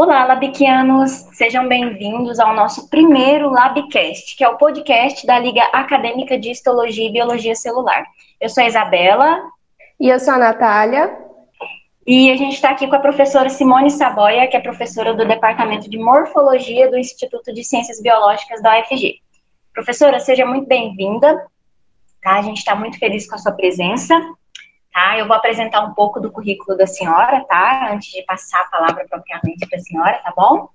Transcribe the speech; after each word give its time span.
Olá, 0.00 0.24
Labiquianos! 0.26 1.10
Sejam 1.32 1.66
bem-vindos 1.66 2.38
ao 2.38 2.54
nosso 2.54 2.88
primeiro 2.88 3.50
Labcast, 3.50 4.36
que 4.36 4.44
é 4.44 4.48
o 4.48 4.56
podcast 4.56 5.26
da 5.26 5.40
Liga 5.40 5.64
Acadêmica 5.72 6.38
de 6.38 6.52
Histologia 6.52 7.08
e 7.08 7.10
Biologia 7.10 7.56
Celular. 7.56 8.06
Eu 8.40 8.48
sou 8.48 8.62
a 8.62 8.68
Isabela. 8.68 9.42
E 9.98 10.08
eu 10.08 10.20
sou 10.20 10.34
a 10.34 10.38
Natália. 10.38 11.18
E 12.06 12.30
a 12.30 12.36
gente 12.36 12.54
está 12.54 12.70
aqui 12.70 12.86
com 12.86 12.94
a 12.94 13.00
professora 13.00 13.48
Simone 13.48 13.90
Saboia, 13.90 14.46
que 14.46 14.56
é 14.56 14.60
professora 14.60 15.12
do 15.14 15.26
Departamento 15.26 15.90
de 15.90 15.98
Morfologia 15.98 16.88
do 16.88 16.96
Instituto 16.96 17.52
de 17.52 17.64
Ciências 17.64 18.00
Biológicas 18.00 18.62
da 18.62 18.78
UFG. 18.78 19.16
Professora, 19.74 20.20
seja 20.20 20.46
muito 20.46 20.68
bem-vinda. 20.68 21.44
Tá? 22.22 22.38
A 22.38 22.42
gente 22.42 22.58
está 22.58 22.76
muito 22.76 23.00
feliz 23.00 23.28
com 23.28 23.34
a 23.34 23.38
sua 23.38 23.50
presença. 23.50 24.14
Tá? 24.98 25.16
Eu 25.16 25.28
vou 25.28 25.36
apresentar 25.36 25.84
um 25.84 25.94
pouco 25.94 26.18
do 26.18 26.28
currículo 26.28 26.76
da 26.76 26.84
senhora, 26.84 27.44
tá? 27.44 27.92
Antes 27.92 28.10
de 28.10 28.20
passar 28.24 28.62
a 28.62 28.68
palavra 28.68 29.06
propriamente 29.08 29.64
para 29.68 29.78
a 29.78 29.80
senhora, 29.80 30.20
tá 30.24 30.32
bom? 30.36 30.70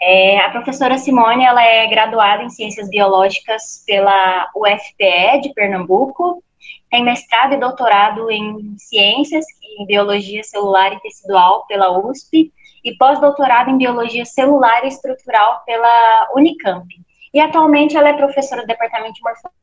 É, 0.00 0.38
a 0.38 0.50
professora 0.50 0.96
Simone, 0.96 1.44
ela 1.44 1.60
é 1.60 1.84
graduada 1.88 2.44
em 2.44 2.48
Ciências 2.48 2.88
Biológicas 2.88 3.82
pela 3.84 4.48
UFPE 4.54 5.40
de 5.42 5.52
Pernambuco, 5.52 6.44
tem 6.88 7.02
mestrado 7.02 7.54
e 7.54 7.56
doutorado 7.56 8.30
em 8.30 8.78
Ciências 8.78 9.44
em 9.80 9.84
Biologia 9.84 10.44
Celular 10.44 10.92
e 10.92 11.00
Tecidual 11.00 11.66
pela 11.66 11.98
USP 12.06 12.52
e 12.84 12.96
pós-doutorado 12.96 13.68
em 13.68 13.78
Biologia 13.78 14.24
Celular 14.24 14.84
e 14.84 14.88
Estrutural 14.88 15.64
pela 15.66 16.28
Unicamp. 16.36 16.86
E 17.34 17.40
atualmente 17.40 17.96
ela 17.96 18.10
é 18.10 18.12
professora 18.12 18.62
do 18.62 18.68
Departamento 18.68 19.14
de 19.14 19.22
Morfologia 19.22 19.59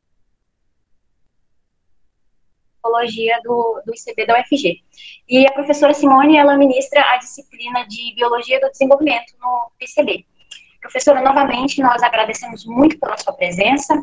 Psicologia 2.88 3.38
do, 3.44 3.82
do 3.84 3.92
ICB 3.94 4.26
da 4.26 4.40
UFG. 4.40 4.80
E 5.28 5.46
a 5.46 5.52
professora 5.52 5.92
Simone, 5.92 6.36
ela 6.36 6.56
ministra 6.56 7.02
a 7.12 7.18
disciplina 7.18 7.86
de 7.86 8.14
Biologia 8.14 8.58
do 8.60 8.70
Desenvolvimento 8.70 9.34
no 9.40 9.70
ICB. 9.80 10.24
Professora, 10.80 11.20
novamente, 11.20 11.82
nós 11.82 12.02
agradecemos 12.02 12.64
muito 12.64 12.98
pela 12.98 13.16
sua 13.18 13.32
presença. 13.34 13.94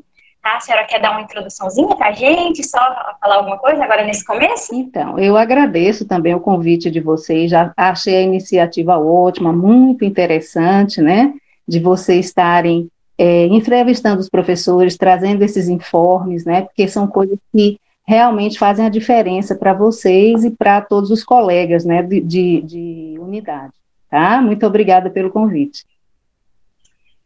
Tá? 0.44 0.58
A 0.58 0.60
senhora 0.60 0.86
quer 0.86 1.00
dar 1.00 1.12
uma 1.12 1.22
introduçãozinha 1.22 1.96
para 1.96 2.10
a 2.10 2.12
gente, 2.12 2.64
só 2.64 2.78
falar 3.20 3.38
alguma 3.38 3.58
coisa 3.58 3.84
agora 3.84 4.06
nesse 4.06 4.24
começo? 4.24 4.76
Então, 4.76 5.18
eu 5.18 5.36
agradeço 5.36 6.06
também 6.06 6.36
o 6.36 6.40
convite 6.40 6.92
de 6.92 7.00
vocês, 7.00 7.50
já 7.50 7.74
achei 7.76 8.18
a 8.18 8.22
iniciativa 8.22 9.00
ótima, 9.00 9.52
muito 9.52 10.06
interessante, 10.06 11.02
né, 11.02 11.34
de 11.68 11.80
vocês 11.80 12.28
estarem 12.28 12.88
é, 13.18 13.48
entrevistando 13.48 14.20
os 14.20 14.30
professores, 14.30 14.98
trazendo 14.98 15.44
esses 15.44 15.68
informes, 15.68 16.46
né, 16.46 16.62
porque 16.62 16.88
são 16.88 17.08
coisas 17.08 17.40
que 17.52 17.80
realmente 18.08 18.60
fazem 18.60 18.86
a 18.86 18.90
diferença 18.90 19.56
para 19.56 19.74
vocês 19.74 20.44
e 20.44 20.52
para 20.52 20.80
todos 20.82 21.10
os 21.10 21.24
colegas 21.24 21.84
né, 21.84 22.04
de, 22.04 22.22
de, 22.22 22.62
de, 22.62 23.16
unidade. 23.20 23.74
Tá? 24.10 24.40
Muito 24.42 24.66
obrigada 24.66 25.10
pelo 25.10 25.32
convite. 25.32 25.84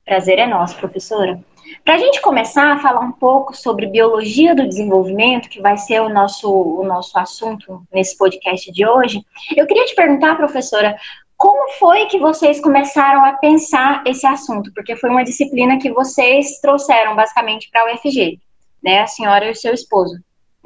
Prazer 0.05 0.39
é 0.39 0.47
nosso, 0.47 0.77
professora. 0.77 1.39
Para 1.83 1.95
a 1.95 1.97
gente 1.97 2.21
começar 2.21 2.71
a 2.71 2.79
falar 2.79 3.01
um 3.01 3.11
pouco 3.11 3.55
sobre 3.55 3.85
biologia 3.85 4.55
do 4.55 4.67
desenvolvimento, 4.67 5.49
que 5.49 5.61
vai 5.61 5.77
ser 5.77 6.01
o 6.01 6.09
nosso, 6.09 6.49
o 6.49 6.83
nosso 6.83 7.19
assunto 7.19 7.83
nesse 7.93 8.17
podcast 8.17 8.71
de 8.71 8.87
hoje, 8.87 9.21
eu 9.55 9.67
queria 9.67 9.85
te 9.85 9.93
perguntar, 9.93 10.35
professora, 10.35 10.97
como 11.37 11.71
foi 11.73 12.07
que 12.07 12.17
vocês 12.17 12.59
começaram 12.59 13.23
a 13.23 13.33
pensar 13.33 14.03
esse 14.07 14.25
assunto? 14.25 14.73
Porque 14.73 14.95
foi 14.95 15.09
uma 15.09 15.23
disciplina 15.23 15.77
que 15.77 15.91
vocês 15.91 16.59
trouxeram 16.59 17.15
basicamente 17.15 17.69
para 17.69 17.81
a 17.81 17.93
UFG, 17.93 18.39
né? 18.83 19.01
A 19.01 19.07
senhora 19.07 19.45
e 19.45 19.51
o 19.51 19.55
seu 19.55 19.73
esposo 19.73 20.19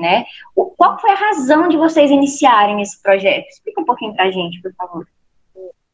né? 0.03 0.25
Qual 0.53 0.99
foi 0.99 1.11
a 1.11 1.15
razão 1.15 1.69
de 1.69 1.77
vocês 1.77 2.11
iniciarem 2.11 2.81
esse 2.81 3.01
projeto? 3.01 3.47
Explica 3.47 3.81
um 3.81 3.85
pouquinho 3.85 4.13
para 4.13 4.25
a 4.25 4.31
gente, 4.31 4.61
por 4.61 4.73
favor. 4.73 5.07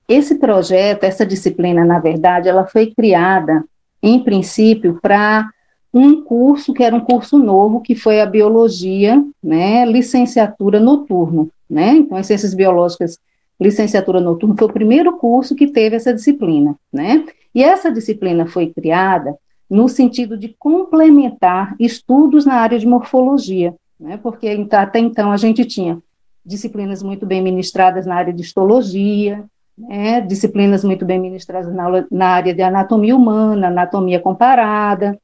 Esse 0.07 0.35
projeto, 0.35 1.03
essa 1.03 1.23
disciplina, 1.23 1.85
na 1.85 1.99
verdade, 1.99 2.49
ela 2.49 2.65
foi 2.65 2.91
criada, 2.91 3.63
em 4.01 4.19
princípio, 4.19 4.99
para 4.99 5.47
um 5.93 6.23
curso 6.23 6.73
que 6.73 6.83
era 6.83 6.95
um 6.95 6.99
curso 6.99 7.37
novo, 7.37 7.81
que 7.81 7.93
foi 7.93 8.19
a 8.19 8.25
biologia, 8.25 9.23
né, 9.43 9.85
licenciatura 9.85 10.79
noturno, 10.79 11.51
né? 11.69 11.91
Então, 11.93 12.17
as 12.17 12.25
ciências 12.25 12.55
biológicas, 12.55 13.19
licenciatura 13.59 14.19
noturno, 14.19 14.55
foi 14.57 14.67
o 14.67 14.73
primeiro 14.73 15.17
curso 15.17 15.55
que 15.55 15.67
teve 15.67 15.95
essa 15.95 16.13
disciplina, 16.13 16.75
né? 16.91 17.25
E 17.53 17.63
essa 17.63 17.91
disciplina 17.91 18.47
foi 18.47 18.67
criada 18.67 19.35
no 19.69 19.87
sentido 19.87 20.35
de 20.35 20.55
complementar 20.57 21.75
estudos 21.79 22.45
na 22.45 22.55
área 22.55 22.79
de 22.79 22.87
morfologia, 22.87 23.75
né? 23.99 24.17
porque 24.17 24.67
até 24.71 24.99
então 24.99 25.31
a 25.31 25.37
gente 25.37 25.65
tinha 25.65 26.01
disciplinas 26.45 27.03
muito 27.03 27.25
bem 27.25 27.41
ministradas 27.41 28.05
na 28.05 28.15
área 28.15 28.33
de 28.33 28.41
histologia, 28.41 29.43
né? 29.77 30.21
disciplinas 30.21 30.83
muito 30.83 31.05
bem 31.05 31.19
ministradas 31.19 31.73
na, 31.73 32.05
na 32.09 32.27
área 32.27 32.53
de 32.53 32.61
anatomia 32.61 33.15
humana, 33.15 33.67
anatomia 33.67 34.19
comparada. 34.19 35.19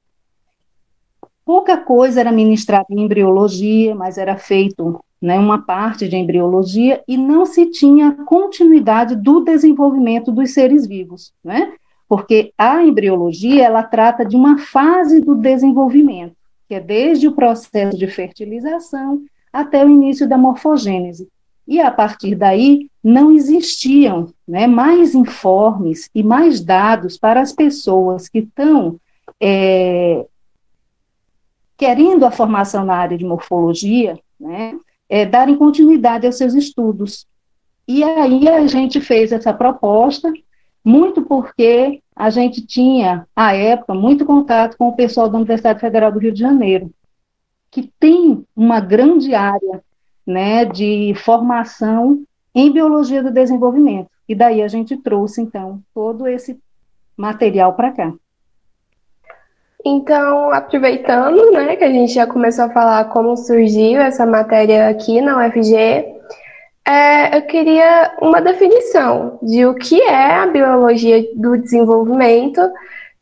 Pouca 1.46 1.78
coisa 1.78 2.20
era 2.20 2.32
ministrada 2.32 2.88
em 2.90 3.02
embriologia, 3.02 3.94
mas 3.96 4.18
era 4.18 4.36
feito 4.36 5.00
né, 5.22 5.38
uma 5.38 5.62
parte 5.62 6.08
de 6.08 6.16
embriologia 6.16 7.04
e 7.08 7.18
não 7.18 7.46
se 7.46 7.68
tinha 7.68 8.12
continuidade 8.26 9.16
do 9.16 9.42
desenvolvimento 9.42 10.32
dos 10.32 10.54
seres 10.54 10.88
vivos, 10.88 11.32
né? 11.44 11.74
Porque 12.08 12.52
a 12.58 12.84
embriologia 12.84 13.64
ela 13.64 13.84
trata 13.84 14.26
de 14.26 14.36
uma 14.36 14.58
fase 14.58 15.22
do 15.22 15.36
desenvolvimento 15.36 16.36
que 16.68 16.76
é 16.76 16.80
desde 16.80 17.28
o 17.28 17.34
processo 17.34 17.98
de 17.98 18.08
fertilização 18.08 19.24
até 19.52 19.86
o 19.86 19.90
início 19.90 20.28
da 20.28 20.38
morfogênese. 20.38 21.28
E 21.68 21.80
a 21.80 21.90
partir 21.90 22.36
daí 22.36 22.90
não 23.04 23.32
existiam 23.32 24.34
né, 24.48 24.68
mais 24.68 25.16
informes 25.16 26.10
e 26.14 26.22
mais 26.24 26.62
dados 26.62 27.18
para 27.18 27.42
as 27.42 27.52
pessoas 27.52 28.28
que 28.28 28.40
estão 28.40 29.00
é, 29.42 30.26
querendo 31.78 32.26
a 32.26 32.32
formação 32.32 32.86
na 32.86 32.96
área 32.96 33.18
de 33.18 33.26
morfologia, 33.26 34.20
né, 34.40 34.78
é, 35.10 35.26
darem 35.26 35.56
continuidade 35.56 36.26
aos 36.26 36.38
seus 36.38 36.54
estudos. 36.54 37.28
E 37.88 38.04
aí 38.04 38.48
a 38.48 38.66
gente 38.68 39.00
fez 39.02 39.32
essa 39.32 39.54
proposta 39.54 40.32
muito 40.84 41.24
porque 41.24 42.02
a 42.16 42.30
gente 42.30 42.66
tinha, 42.66 43.28
à 43.36 43.54
época, 43.54 43.94
muito 43.94 44.26
contato 44.26 44.78
com 44.78 44.88
o 44.88 44.96
pessoal 44.96 45.28
da 45.30 45.38
Universidade 45.38 45.82
Federal 45.82 46.12
do 46.12 46.20
Rio 46.20 46.32
de 46.32 46.40
Janeiro, 46.40 46.90
que 47.70 47.92
tem 48.00 48.46
uma 48.56 48.80
grande 48.80 49.36
área 49.36 49.84
né, 50.26 50.64
de 50.64 51.14
formação 51.18 52.24
em 52.54 52.72
biologia 52.72 53.22
do 53.22 53.32
desenvolvimento. 53.32 54.10
E 54.28 54.34
daí 54.34 54.62
a 54.62 54.68
gente 54.68 54.96
trouxe, 54.96 55.42
então, 55.42 55.82
todo 55.94 56.26
esse 56.26 56.58
material 57.18 57.74
para 57.74 57.92
cá. 57.92 58.14
Então, 59.86 60.52
aproveitando 60.52 61.52
né, 61.52 61.76
que 61.76 61.84
a 61.84 61.92
gente 61.92 62.14
já 62.14 62.26
começou 62.26 62.66
a 62.66 62.70
falar 62.72 63.06
como 63.10 63.36
surgiu 63.38 64.00
essa 64.00 64.26
matéria 64.26 64.90
aqui 64.90 65.22
na 65.22 65.46
UFG, 65.46 66.06
é, 66.88 67.38
eu 67.38 67.42
queria 67.44 68.16
uma 68.22 68.40
definição 68.40 69.40
de 69.42 69.66
o 69.66 69.74
que 69.74 70.00
é 70.02 70.36
a 70.36 70.46
biologia 70.46 71.26
do 71.36 71.58
desenvolvimento 71.58 72.62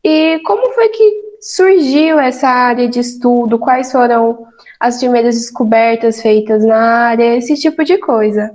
e 0.02 0.38
como 0.40 0.72
foi 0.74 0.88
que 0.90 1.24
surgiu 1.40 2.18
essa 2.18 2.48
área 2.48 2.88
de 2.88 3.00
estudo, 3.00 3.58
quais 3.58 3.90
foram 3.90 4.46
as 4.78 4.98
primeiras 4.98 5.34
descobertas 5.34 6.20
feitas 6.20 6.64
na 6.64 6.76
área, 6.76 7.36
esse 7.36 7.54
tipo 7.54 7.82
de 7.84 7.96
coisa. 7.98 8.54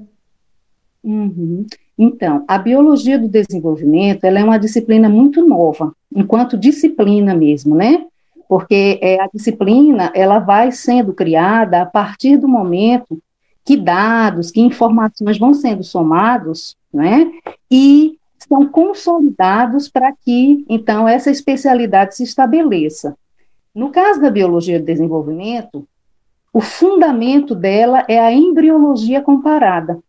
Uhum. 1.03 1.65
Então, 1.97 2.45
a 2.47 2.57
biologia 2.57 3.17
do 3.17 3.27
desenvolvimento 3.27 4.23
ela 4.23 4.39
é 4.39 4.43
uma 4.43 4.59
disciplina 4.59 5.09
muito 5.09 5.45
nova, 5.45 5.91
enquanto 6.15 6.57
disciplina 6.57 7.33
mesmo, 7.33 7.75
né? 7.75 8.05
Porque 8.47 8.99
é, 9.01 9.21
a 9.21 9.29
disciplina 9.33 10.11
ela 10.13 10.39
vai 10.39 10.71
sendo 10.71 11.13
criada 11.13 11.81
a 11.81 11.85
partir 11.85 12.37
do 12.37 12.47
momento 12.47 13.19
que 13.69 13.77
dados, 13.77 14.49
que 14.49 14.59
informações 14.59 15.37
vão 15.37 15.53
sendo 15.53 15.83
somados, 15.83 16.75
né, 16.91 17.31
e 17.69 18.17
são 18.39 18.67
consolidados 18.67 19.87
para 19.87 20.11
que, 20.11 20.65
então, 20.67 21.07
essa 21.07 21.29
especialidade 21.29 22.15
se 22.15 22.23
estabeleça. 22.23 23.15
No 23.75 23.91
caso 23.91 24.19
da 24.19 24.31
biologia 24.31 24.79
do 24.79 24.85
desenvolvimento, 24.87 25.87
o 26.51 26.59
fundamento 26.59 27.53
dela 27.53 28.03
é 28.07 28.19
a 28.19 28.33
embriologia 28.33 29.21
comparada. 29.21 29.99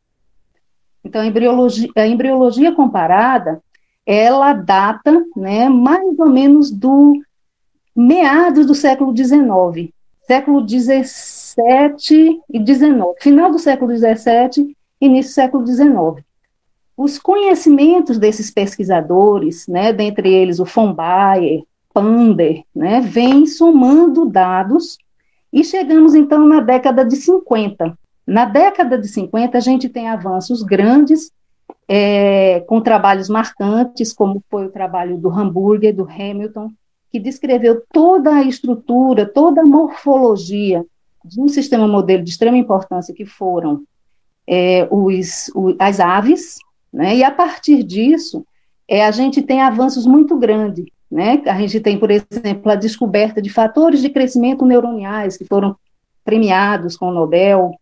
Então, 1.04 1.20
a 1.20 1.26
embriologia, 1.26 1.90
a 1.94 2.06
embriologia 2.06 2.72
comparada, 2.72 3.60
ela 4.06 4.54
data, 4.54 5.22
né, 5.36 5.68
mais 5.68 6.18
ou 6.18 6.30
menos 6.30 6.70
do 6.70 7.12
meados 7.94 8.64
do 8.64 8.74
século 8.74 9.14
XIX, 9.14 9.92
século 10.26 10.66
XVI 10.66 11.04
e 11.58 12.58
XIX, 12.58 13.14
final 13.20 13.50
do 13.50 13.58
século 13.58 13.96
XVII, 13.96 14.76
início 15.00 15.30
do 15.30 15.34
século 15.34 15.66
XIX. 15.66 16.24
Os 16.96 17.18
conhecimentos 17.18 18.18
desses 18.18 18.50
pesquisadores, 18.50 19.66
né, 19.66 19.92
dentre 19.92 20.32
eles 20.32 20.58
o 20.60 20.64
von 20.64 20.92
Baer, 20.92 21.62
Pander, 21.92 22.62
né, 22.74 23.00
vêm 23.00 23.46
somando 23.46 24.26
dados 24.26 24.98
e 25.52 25.64
chegamos 25.64 26.14
então 26.14 26.46
na 26.46 26.60
década 26.60 27.04
de 27.04 27.16
50. 27.16 27.98
Na 28.26 28.44
década 28.44 28.98
de 28.98 29.08
50 29.08 29.58
a 29.58 29.60
gente 29.60 29.88
tem 29.88 30.08
avanços 30.08 30.62
grandes 30.62 31.32
é, 31.88 32.60
com 32.60 32.80
trabalhos 32.80 33.28
marcantes, 33.28 34.12
como 34.12 34.42
foi 34.48 34.66
o 34.66 34.70
trabalho 34.70 35.16
do 35.18 35.28
Hamburger, 35.28 35.94
do 35.94 36.04
Hamilton, 36.04 36.70
que 37.10 37.18
descreveu 37.18 37.82
toda 37.92 38.34
a 38.36 38.42
estrutura, 38.42 39.26
toda 39.26 39.62
a 39.62 39.66
morfologia 39.66 40.84
de 41.24 41.40
um 41.40 41.48
sistema 41.48 41.86
modelo 41.86 42.22
de 42.22 42.30
extrema 42.30 42.56
importância 42.56 43.14
que 43.14 43.26
foram 43.26 43.82
é, 44.46 44.88
os, 44.90 45.50
o, 45.54 45.74
as 45.78 46.00
aves, 46.00 46.58
né? 46.92 47.16
e 47.16 47.24
a 47.24 47.30
partir 47.30 47.82
disso, 47.82 48.44
é, 48.88 49.04
a 49.04 49.10
gente 49.10 49.42
tem 49.42 49.60
avanços 49.60 50.06
muito 50.06 50.36
grandes. 50.36 50.86
Né? 51.10 51.42
A 51.46 51.58
gente 51.58 51.80
tem, 51.80 51.98
por 51.98 52.10
exemplo, 52.10 52.70
a 52.70 52.74
descoberta 52.74 53.42
de 53.42 53.50
fatores 53.50 54.00
de 54.00 54.10
crescimento 54.10 54.64
neuroniais 54.64 55.36
que 55.36 55.44
foram 55.44 55.76
premiados 56.24 56.96
com 56.96 57.08
o 57.08 57.12
Nobel 57.12 57.72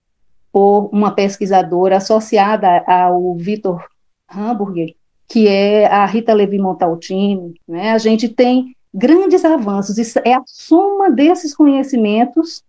por 0.53 0.89
uma 0.93 1.11
pesquisadora 1.11 1.99
associada 1.99 2.83
ao 2.87 3.35
Vitor 3.35 3.85
Hamburger, 4.29 4.95
que 5.27 5.47
é 5.47 5.87
a 5.87 6.07
Rita 6.07 6.33
Levi 6.33 6.59
Montaltini. 6.59 7.55
Né? 7.67 7.93
A 7.93 7.99
gente 7.99 8.29
tem 8.29 8.75
grandes 8.93 9.45
avanços, 9.45 9.99
é 10.25 10.35
a 10.35 10.43
soma 10.47 11.11
desses 11.11 11.55
conhecimentos 11.55 12.65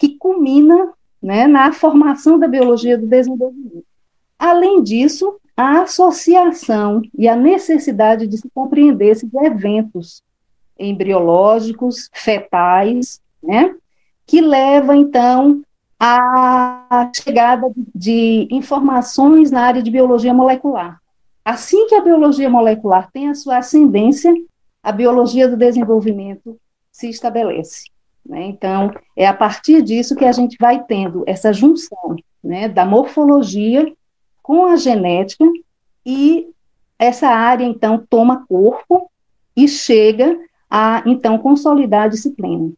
que 0.00 0.16
culmina 0.16 0.94
né, 1.22 1.46
na 1.46 1.70
formação 1.72 2.38
da 2.38 2.48
biologia 2.48 2.96
do 2.96 3.06
desenvolvimento. 3.06 3.84
Além 4.38 4.82
disso, 4.82 5.38
a 5.54 5.82
associação 5.82 7.02
e 7.16 7.28
a 7.28 7.36
necessidade 7.36 8.26
de 8.26 8.38
se 8.38 8.48
compreender 8.54 9.10
esses 9.10 9.28
eventos 9.34 10.22
embriológicos, 10.78 12.08
fetais, 12.14 13.20
né, 13.42 13.74
que 14.26 14.40
leva, 14.40 14.96
então, 14.96 15.62
à 15.98 17.10
chegada 17.14 17.70
de 17.94 18.48
informações 18.50 19.50
na 19.50 19.60
área 19.60 19.82
de 19.82 19.90
biologia 19.90 20.32
molecular. 20.32 20.98
Assim 21.44 21.86
que 21.88 21.94
a 21.94 22.00
biologia 22.00 22.48
molecular 22.48 23.10
tem 23.12 23.28
a 23.28 23.34
sua 23.34 23.58
ascendência, 23.58 24.32
a 24.82 24.92
biologia 24.92 25.46
do 25.46 25.58
desenvolvimento 25.58 26.58
se 26.90 27.10
estabelece. 27.10 27.89
Né? 28.24 28.44
Então, 28.44 28.92
é 29.16 29.26
a 29.26 29.34
partir 29.34 29.82
disso 29.82 30.16
que 30.16 30.24
a 30.24 30.32
gente 30.32 30.56
vai 30.60 30.82
tendo 30.84 31.24
essa 31.26 31.52
junção 31.52 32.16
né, 32.42 32.68
da 32.68 32.84
morfologia 32.84 33.92
com 34.42 34.66
a 34.66 34.76
genética 34.76 35.44
e 36.04 36.48
essa 36.98 37.28
área, 37.28 37.64
então, 37.64 38.04
toma 38.08 38.44
corpo 38.46 39.10
e 39.56 39.66
chega 39.66 40.38
a, 40.68 41.02
então, 41.06 41.38
consolidar 41.38 42.04
a 42.04 42.08
disciplina. 42.08 42.70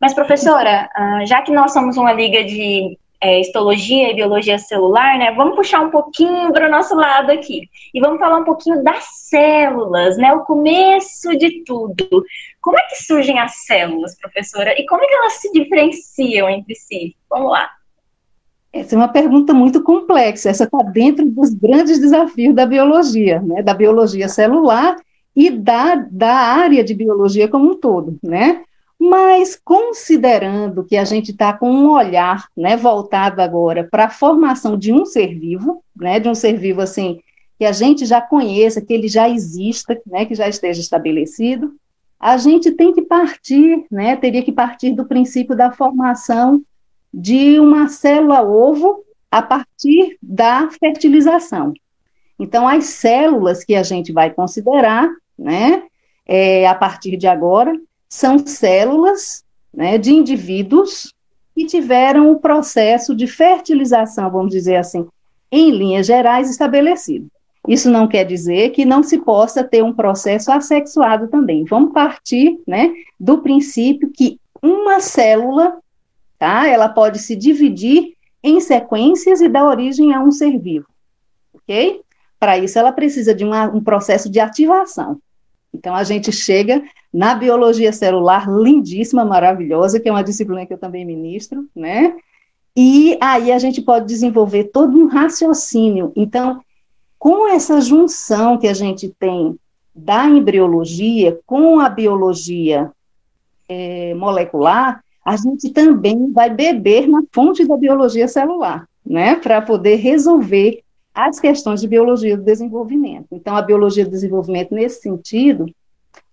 Mas, 0.00 0.12
professora, 0.12 0.90
ah, 0.94 1.24
já 1.24 1.40
que 1.42 1.52
nós 1.52 1.72
somos 1.72 1.96
uma 1.96 2.12
liga 2.12 2.44
de 2.44 2.98
é, 3.26 3.40
histologia 3.40 4.10
e 4.10 4.14
biologia 4.14 4.56
celular, 4.56 5.18
né? 5.18 5.32
Vamos 5.32 5.56
puxar 5.56 5.80
um 5.80 5.90
pouquinho 5.90 6.52
para 6.52 6.68
o 6.68 6.70
nosso 6.70 6.94
lado 6.94 7.32
aqui. 7.32 7.68
E 7.92 8.00
vamos 8.00 8.20
falar 8.20 8.38
um 8.38 8.44
pouquinho 8.44 8.84
das 8.84 9.04
células, 9.28 10.16
né? 10.16 10.32
O 10.32 10.44
começo 10.44 11.36
de 11.36 11.64
tudo. 11.64 12.24
Como 12.60 12.78
é 12.78 12.82
que 12.82 13.02
surgem 13.02 13.40
as 13.40 13.66
células, 13.66 14.16
professora? 14.16 14.80
E 14.80 14.86
como 14.86 15.02
é 15.02 15.08
que 15.08 15.14
elas 15.14 15.32
se 15.34 15.52
diferenciam 15.52 16.48
entre 16.48 16.76
si? 16.76 17.16
Vamos 17.28 17.50
lá. 17.50 17.68
Essa 18.72 18.94
é 18.94 18.98
uma 18.98 19.08
pergunta 19.08 19.52
muito 19.52 19.82
complexa. 19.82 20.50
Essa 20.50 20.64
está 20.64 20.78
dentro 20.78 21.24
dos 21.28 21.52
grandes 21.52 21.98
desafios 21.98 22.54
da 22.54 22.64
biologia, 22.64 23.40
né? 23.40 23.60
Da 23.60 23.74
biologia 23.74 24.28
celular 24.28 24.96
e 25.34 25.50
da, 25.50 25.96
da 25.96 26.32
área 26.32 26.84
de 26.84 26.94
biologia 26.94 27.48
como 27.48 27.72
um 27.72 27.74
todo, 27.74 28.18
né? 28.22 28.62
Mas, 28.98 29.60
considerando 29.62 30.82
que 30.84 30.96
a 30.96 31.04
gente 31.04 31.30
está 31.30 31.52
com 31.52 31.70
um 31.70 31.90
olhar 31.90 32.48
né, 32.56 32.76
voltado 32.76 33.42
agora 33.42 33.86
para 33.90 34.06
a 34.06 34.10
formação 34.10 34.76
de 34.76 34.92
um 34.92 35.04
ser 35.04 35.38
vivo, 35.38 35.82
né, 35.94 36.18
de 36.18 36.28
um 36.28 36.34
ser 36.34 36.58
vivo 36.58 36.80
assim, 36.80 37.20
que 37.58 37.64
a 37.64 37.72
gente 37.72 38.06
já 38.06 38.20
conheça, 38.20 38.80
que 38.80 38.92
ele 38.92 39.08
já 39.08 39.28
exista, 39.28 40.00
né, 40.06 40.24
que 40.24 40.34
já 40.34 40.48
esteja 40.48 40.80
estabelecido, 40.80 41.74
a 42.18 42.36
gente 42.38 42.72
tem 42.72 42.92
que 42.92 43.02
partir, 43.02 43.84
né, 43.90 44.16
teria 44.16 44.42
que 44.42 44.52
partir 44.52 44.92
do 44.92 45.06
princípio 45.06 45.54
da 45.54 45.70
formação 45.70 46.62
de 47.12 47.60
uma 47.60 47.88
célula-ovo 47.88 49.04
a 49.30 49.42
partir 49.42 50.18
da 50.22 50.68
fertilização. 50.70 51.74
Então, 52.38 52.68
as 52.68 52.84
células 52.84 53.64
que 53.64 53.74
a 53.74 53.82
gente 53.82 54.12
vai 54.12 54.30
considerar, 54.30 55.08
né, 55.38 55.82
é, 56.26 56.66
a 56.66 56.74
partir 56.74 57.16
de 57.16 57.26
agora, 57.26 57.72
são 58.08 58.38
células 58.46 59.44
né, 59.72 59.98
de 59.98 60.12
indivíduos 60.12 61.12
que 61.54 61.66
tiveram 61.66 62.30
o 62.30 62.40
processo 62.40 63.14
de 63.14 63.26
fertilização, 63.26 64.30
vamos 64.30 64.50
dizer 64.50 64.76
assim, 64.76 65.06
em 65.50 65.70
linhas 65.70 66.06
gerais 66.06 66.50
estabelecido. 66.50 67.28
Isso 67.66 67.90
não 67.90 68.06
quer 68.06 68.24
dizer 68.24 68.70
que 68.70 68.84
não 68.84 69.02
se 69.02 69.18
possa 69.18 69.64
ter 69.64 69.82
um 69.82 69.92
processo 69.92 70.52
assexuado 70.52 71.28
também. 71.28 71.64
Vamos 71.64 71.92
partir 71.92 72.60
né, 72.66 72.92
do 73.18 73.38
princípio 73.38 74.10
que 74.12 74.38
uma 74.62 75.00
célula, 75.00 75.78
tá, 76.38 76.68
ela 76.68 76.88
pode 76.88 77.18
se 77.18 77.34
dividir 77.34 78.14
em 78.42 78.60
sequências 78.60 79.40
e 79.40 79.48
dar 79.48 79.64
origem 79.64 80.14
a 80.14 80.22
um 80.22 80.30
ser 80.30 80.58
vivo, 80.58 80.86
ok? 81.54 82.00
Para 82.38 82.58
isso, 82.58 82.78
ela 82.78 82.92
precisa 82.92 83.34
de 83.34 83.44
uma, 83.44 83.64
um 83.64 83.82
processo 83.82 84.30
de 84.30 84.38
ativação. 84.38 85.18
Então, 85.74 85.94
a 85.94 86.04
gente 86.04 86.30
chega 86.30 86.82
na 87.16 87.34
biologia 87.34 87.94
celular, 87.94 88.46
lindíssima, 88.46 89.24
maravilhosa, 89.24 89.98
que 89.98 90.06
é 90.06 90.12
uma 90.12 90.22
disciplina 90.22 90.66
que 90.66 90.74
eu 90.74 90.76
também 90.76 91.02
ministro, 91.02 91.66
né? 91.74 92.14
E 92.76 93.16
aí 93.22 93.50
a 93.50 93.58
gente 93.58 93.80
pode 93.80 94.04
desenvolver 94.04 94.64
todo 94.64 94.98
um 94.98 95.06
raciocínio. 95.06 96.12
Então, 96.14 96.60
com 97.18 97.48
essa 97.48 97.80
junção 97.80 98.58
que 98.58 98.68
a 98.68 98.74
gente 98.74 99.08
tem 99.18 99.58
da 99.94 100.26
embriologia 100.26 101.40
com 101.46 101.80
a 101.80 101.88
biologia 101.88 102.92
é, 103.66 104.12
molecular, 104.12 105.02
a 105.24 105.36
gente 105.36 105.70
também 105.70 106.30
vai 106.30 106.50
beber 106.50 107.08
na 107.08 107.22
fonte 107.32 107.66
da 107.66 107.78
biologia 107.78 108.28
celular, 108.28 108.86
né? 109.06 109.36
Para 109.36 109.62
poder 109.62 109.94
resolver 109.94 110.82
as 111.14 111.40
questões 111.40 111.80
de 111.80 111.88
biologia 111.88 112.36
do 112.36 112.42
desenvolvimento. 112.42 113.28
Então, 113.32 113.56
a 113.56 113.62
biologia 113.62 114.04
do 114.04 114.10
desenvolvimento, 114.10 114.74
nesse 114.74 115.00
sentido, 115.00 115.64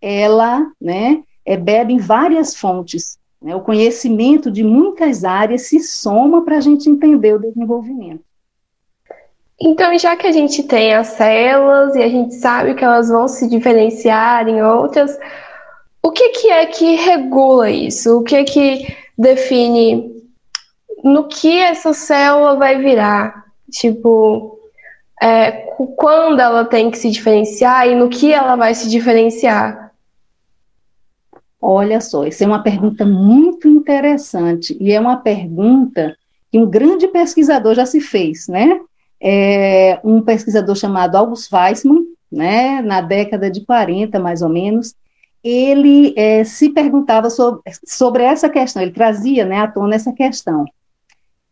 ela 0.04 0.70
né, 0.82 1.24
é, 1.46 1.56
bebe 1.56 1.94
em 1.94 1.98
várias 1.98 2.54
fontes. 2.54 3.18
Né? 3.42 3.56
O 3.56 3.62
conhecimento 3.62 4.52
de 4.52 4.62
muitas 4.62 5.24
áreas 5.24 5.62
se 5.64 5.80
soma 5.80 6.44
para 6.44 6.58
a 6.58 6.62
gente 6.62 6.90
entender 6.90 7.34
o 7.34 7.40
desenvolvimento. 7.40 8.22
Então, 9.62 9.98
já 9.98 10.18
que 10.18 10.28
a 10.28 10.32
gente 10.32 10.64
tem 10.64 10.94
as 10.94 11.08
células 11.08 11.96
e 11.96 12.04
a 12.04 12.10
gente 12.10 12.36
sabe 12.36 12.74
que 12.74 12.84
elas 12.84 13.08
vão 13.08 13.30
se 13.30 13.48
diferenciar 13.48 14.50
em 14.50 14.62
outras, 14.62 15.18
o 16.02 16.12
que, 16.12 16.30
que 16.30 16.50
é 16.50 16.66
que 16.66 16.96
regula 16.96 17.70
isso? 17.70 18.20
O 18.20 18.24
que 18.24 18.36
é 18.36 18.44
que 18.44 18.94
define 19.18 20.12
no 21.02 21.30
que 21.30 21.60
essa 21.60 21.94
célula 21.94 22.58
vai 22.58 22.78
virar? 22.78 23.46
Tipo, 23.72 24.60
é, 25.22 25.52
quando 25.96 26.42
ela 26.42 26.66
tem 26.66 26.92
que 26.92 26.98
se 26.98 27.10
diferenciar 27.10 27.88
e 27.88 27.96
no 27.96 28.10
que 28.10 28.34
ela 28.34 28.58
vai 28.58 28.76
se 28.76 28.90
diferenciar? 28.90 29.83
Olha 31.66 32.02
só, 32.02 32.26
isso 32.26 32.44
é 32.44 32.48
uma 32.48 32.62
pergunta 32.62 33.06
muito 33.06 33.70
interessante 33.70 34.76
e 34.82 34.92
é 34.92 35.00
uma 35.00 35.16
pergunta 35.16 36.14
que 36.52 36.60
um 36.60 36.70
grande 36.70 37.08
pesquisador 37.08 37.74
já 37.74 37.86
se 37.86 38.02
fez, 38.02 38.50
né? 38.50 38.82
É 39.18 39.98
um 40.04 40.22
pesquisador 40.22 40.76
chamado 40.76 41.16
August 41.16 41.50
Weissmann, 41.54 42.04
né, 42.30 42.82
na 42.82 43.00
década 43.00 43.50
de 43.50 43.66
40, 43.66 44.20
mais 44.20 44.42
ou 44.42 44.50
menos, 44.50 44.94
ele 45.42 46.14
é, 46.18 46.44
se 46.44 46.70
perguntava 46.70 47.30
sobre, 47.30 47.62
sobre 47.88 48.24
essa 48.24 48.50
questão, 48.50 48.82
ele 48.82 48.92
trazia 48.92 49.46
né, 49.46 49.60
à 49.60 49.68
tona 49.68 49.96
essa 49.96 50.12
questão. 50.12 50.66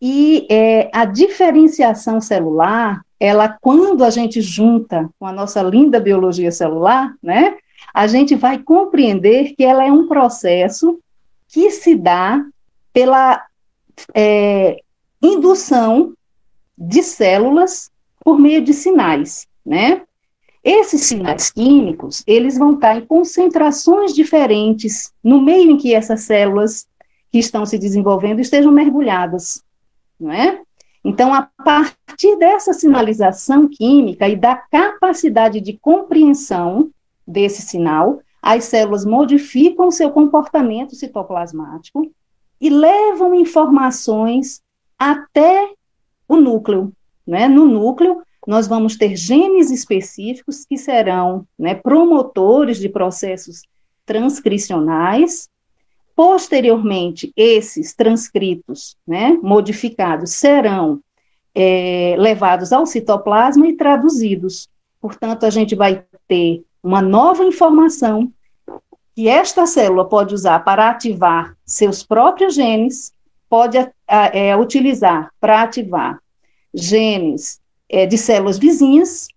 E 0.01 0.45
é, 0.49 0.89
a 0.91 1.05
diferenciação 1.05 2.19
celular, 2.19 3.01
ela, 3.17 3.55
quando 3.61 4.03
a 4.03 4.09
gente 4.09 4.41
junta 4.41 5.09
com 5.17 5.25
a 5.25 5.31
nossa 5.31 5.63
linda 5.63 6.01
biologia 6.01 6.51
celular, 6.51 7.13
né, 7.23 7.55
a 7.93 8.07
gente 8.07 8.35
vai 8.35 8.57
compreender 8.59 9.55
que 9.55 9.63
ela 9.63 9.85
é 9.85 9.91
um 9.91 10.07
processo 10.07 10.99
que 11.47 11.69
se 11.71 11.95
dá 11.95 12.43
pela 12.93 13.45
é, 14.13 14.81
indução 15.21 16.13
de 16.77 17.03
células 17.03 17.91
por 18.23 18.39
meio 18.39 18.61
de 18.63 18.73
sinais, 18.73 19.47
né? 19.65 20.01
Esses 20.63 21.01
sinais 21.01 21.49
químicos, 21.49 22.23
eles 22.27 22.57
vão 22.57 22.73
estar 22.73 22.95
em 22.95 23.05
concentrações 23.05 24.13
diferentes 24.13 25.11
no 25.23 25.41
meio 25.41 25.71
em 25.71 25.77
que 25.77 25.93
essas 25.93 26.21
células 26.21 26.87
que 27.31 27.39
estão 27.39 27.65
se 27.65 27.79
desenvolvendo 27.79 28.39
estejam 28.39 28.71
mergulhadas, 28.71 29.63
não 30.19 30.31
é? 30.31 30.61
Então, 31.03 31.33
a 31.33 31.49
partir 31.63 32.37
dessa 32.37 32.73
sinalização 32.73 33.67
química 33.67 34.29
e 34.29 34.35
da 34.35 34.55
capacidade 34.55 35.59
de 35.59 35.73
compreensão 35.73 36.91
desse 37.27 37.61
sinal, 37.61 38.21
as 38.41 38.65
células 38.65 39.05
modificam 39.05 39.91
seu 39.91 40.09
comportamento 40.11 40.95
citoplasmático 40.95 42.11
e 42.59 42.69
levam 42.69 43.35
informações 43.35 44.61
até 44.97 45.71
o 46.27 46.37
núcleo. 46.37 46.91
Né? 47.25 47.47
No 47.47 47.65
núcleo, 47.65 48.21
nós 48.47 48.67
vamos 48.67 48.97
ter 48.97 49.15
genes 49.15 49.69
específicos 49.69 50.65
que 50.65 50.77
serão 50.77 51.45
né, 51.57 51.75
promotores 51.75 52.79
de 52.79 52.89
processos 52.89 53.61
transcricionais. 54.05 55.47
Posteriormente, 56.15 57.31
esses 57.35 57.93
transcritos 57.93 58.97
né, 59.07 59.37
modificados 59.41 60.31
serão 60.31 60.99
é, 61.53 62.15
levados 62.17 62.73
ao 62.73 62.85
citoplasma 62.85 63.67
e 63.67 63.75
traduzidos. 63.77 64.67
Portanto, 64.99 65.45
a 65.45 65.49
gente 65.49 65.75
vai 65.75 66.03
ter 66.27 66.63
uma 66.83 67.01
nova 67.01 67.43
informação 67.43 68.31
que 69.15 69.27
esta 69.27 69.65
célula 69.65 70.07
pode 70.07 70.33
usar 70.33 70.59
para 70.59 70.89
ativar 70.89 71.55
seus 71.65 72.03
próprios 72.03 72.55
genes, 72.55 73.13
pode 73.49 73.77
é, 74.07 74.55
utilizar 74.55 75.31
para 75.39 75.61
ativar 75.61 76.19
genes 76.73 77.59
é, 77.89 78.05
de 78.05 78.17
células 78.17 78.57
vizinhas 78.57 79.27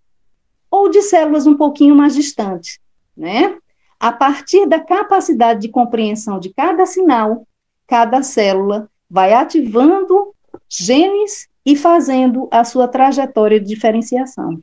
ou 0.70 0.88
de 0.88 1.02
células 1.02 1.46
um 1.46 1.56
pouquinho 1.56 1.94
mais 1.94 2.14
distantes, 2.14 2.78
né? 3.16 3.56
A 3.98 4.12
partir 4.12 4.66
da 4.66 4.80
capacidade 4.80 5.60
de 5.60 5.68
compreensão 5.68 6.38
de 6.38 6.52
cada 6.52 6.86
sinal, 6.86 7.46
cada 7.86 8.22
célula 8.22 8.88
vai 9.08 9.32
ativando 9.32 10.34
genes 10.68 11.48
e 11.64 11.76
fazendo 11.76 12.48
a 12.50 12.64
sua 12.64 12.86
trajetória 12.86 13.58
de 13.58 13.66
diferenciação. 13.66 14.60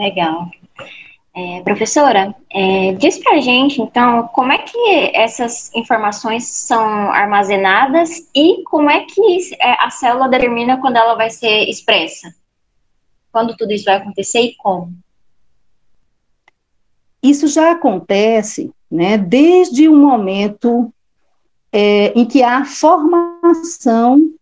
Legal. 0.00 0.48
É, 1.36 1.62
professora, 1.62 2.34
é, 2.50 2.92
diz 2.94 3.18
para 3.18 3.40
gente, 3.40 3.82
então, 3.82 4.26
como 4.28 4.50
é 4.50 4.58
que 4.58 5.14
essas 5.14 5.72
informações 5.74 6.46
são 6.48 6.82
armazenadas 7.12 8.28
e 8.34 8.64
como 8.64 8.90
é 8.90 9.04
que 9.04 9.54
é, 9.60 9.72
a 9.84 9.90
célula 9.90 10.28
determina 10.28 10.80
quando 10.80 10.96
ela 10.96 11.14
vai 11.14 11.28
ser 11.28 11.68
expressa? 11.68 12.34
Quando 13.30 13.54
tudo 13.56 13.72
isso 13.72 13.84
vai 13.84 13.96
acontecer 13.96 14.40
e 14.40 14.56
como? 14.56 14.92
Isso 17.22 17.46
já 17.46 17.72
acontece 17.72 18.72
né, 18.90 19.18
desde 19.18 19.86
o 19.86 19.94
momento 19.94 20.92
é, 21.70 22.06
em 22.18 22.24
que 22.24 22.42
há 22.42 22.58
a 22.58 22.64
formação 22.64 24.32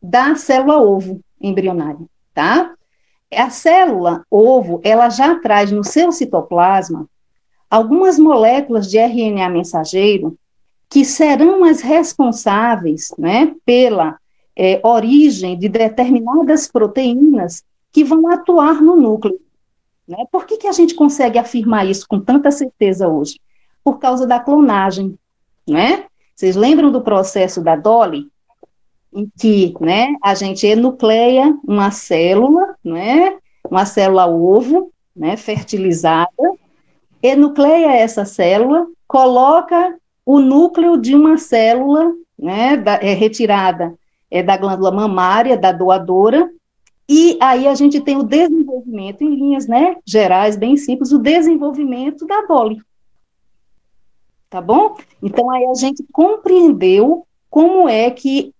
da 0.00 0.36
célula 0.36 0.82
ovo 0.82 1.20
embrionária, 1.40 2.06
tá? 2.34 2.74
A 3.36 3.50
célula 3.50 4.24
ovo, 4.30 4.80
ela 4.82 5.08
já 5.08 5.38
traz 5.38 5.70
no 5.70 5.84
seu 5.84 6.12
citoplasma 6.12 7.08
algumas 7.70 8.18
moléculas 8.18 8.88
de 8.88 8.98
RNA 8.98 9.48
mensageiro 9.48 10.38
que 10.88 11.04
serão 11.04 11.64
as 11.64 11.80
responsáveis, 11.80 13.12
né, 13.18 13.52
pela 13.64 14.16
é, 14.56 14.80
origem 14.84 15.58
de 15.58 15.68
determinadas 15.68 16.68
proteínas 16.68 17.64
que 17.90 18.04
vão 18.04 18.28
atuar 18.28 18.80
no 18.80 18.94
núcleo. 18.94 19.40
Né? 20.06 20.18
Por 20.30 20.46
que, 20.46 20.56
que 20.56 20.66
a 20.66 20.72
gente 20.72 20.94
consegue 20.94 21.38
afirmar 21.38 21.86
isso 21.86 22.06
com 22.08 22.20
tanta 22.20 22.50
certeza 22.50 23.08
hoje? 23.08 23.40
Por 23.82 23.98
causa 23.98 24.26
da 24.26 24.38
clonagem, 24.38 25.18
né? 25.68 26.04
Vocês 26.34 26.56
lembram 26.56 26.90
do 26.90 27.00
processo 27.00 27.60
da 27.60 27.76
Dolly? 27.76 28.28
Em 29.14 29.30
que 29.38 29.74
né, 29.80 30.14
a 30.22 30.34
gente 30.34 30.66
enucleia 30.66 31.56
uma 31.66 31.90
célula, 31.90 32.74
né, 32.84 33.38
uma 33.70 33.86
célula 33.86 34.26
ovo, 34.26 34.92
né, 35.14 35.36
fertilizada, 35.36 36.30
enucleia 37.22 37.92
essa 37.92 38.24
célula, 38.24 38.86
coloca 39.06 39.96
o 40.26 40.40
núcleo 40.40 40.96
de 40.96 41.14
uma 41.14 41.38
célula 41.38 42.12
né, 42.38 42.76
da, 42.76 42.94
é, 42.94 43.14
retirada 43.14 43.94
é, 44.30 44.42
da 44.42 44.56
glândula 44.56 44.90
mamária, 44.90 45.56
da 45.56 45.70
doadora, 45.70 46.50
e 47.08 47.36
aí 47.40 47.68
a 47.68 47.74
gente 47.74 48.00
tem 48.00 48.16
o 48.16 48.22
desenvolvimento, 48.22 49.22
em 49.22 49.34
linhas 49.34 49.66
né, 49.66 49.96
gerais, 50.06 50.56
bem 50.56 50.76
simples, 50.76 51.12
o 51.12 51.18
desenvolvimento 51.18 52.26
da 52.26 52.42
Dolly. 52.42 52.80
Tá 54.48 54.60
bom? 54.60 54.96
Então 55.22 55.50
aí 55.50 55.66
a 55.66 55.74
gente 55.74 56.04
compreendeu 56.12 57.26
como 57.50 57.88
é 57.88 58.10
que 58.10 58.53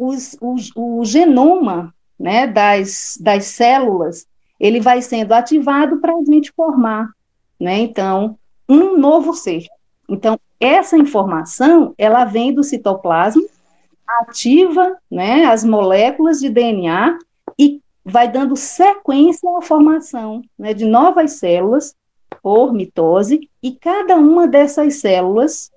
os, 0.00 0.72
o, 0.74 1.04
genoma 1.04 1.94
né, 2.18 2.46
das, 2.46 3.18
das 3.20 3.44
células, 3.44 4.26
ele 4.58 4.80
vai 4.80 5.02
sendo 5.02 5.32
ativado 5.32 5.98
para 5.98 6.14
a 6.14 6.24
gente 6.24 6.50
formar, 6.52 7.10
né, 7.58 7.78
então, 7.78 8.38
um 8.66 8.96
novo 8.96 9.34
ser. 9.34 9.66
Então, 10.08 10.38
essa 10.58 10.96
informação, 10.96 11.94
ela 11.98 12.24
vem 12.24 12.54
do 12.54 12.62
citoplasma, 12.62 13.42
ativa, 14.22 14.96
né, 15.10 15.44
as 15.44 15.64
moléculas 15.64 16.40
de 16.40 16.48
DNA 16.48 17.18
e 17.58 17.80
vai 18.04 18.30
dando 18.30 18.56
sequência 18.56 19.48
à 19.56 19.62
formação, 19.62 20.42
né, 20.58 20.72
de 20.72 20.86
novas 20.86 21.32
células 21.32 21.94
por 22.42 22.72
mitose, 22.72 23.48
e 23.62 23.72
cada 23.72 24.16
uma 24.16 24.46
dessas 24.46 24.94
células 24.96 25.70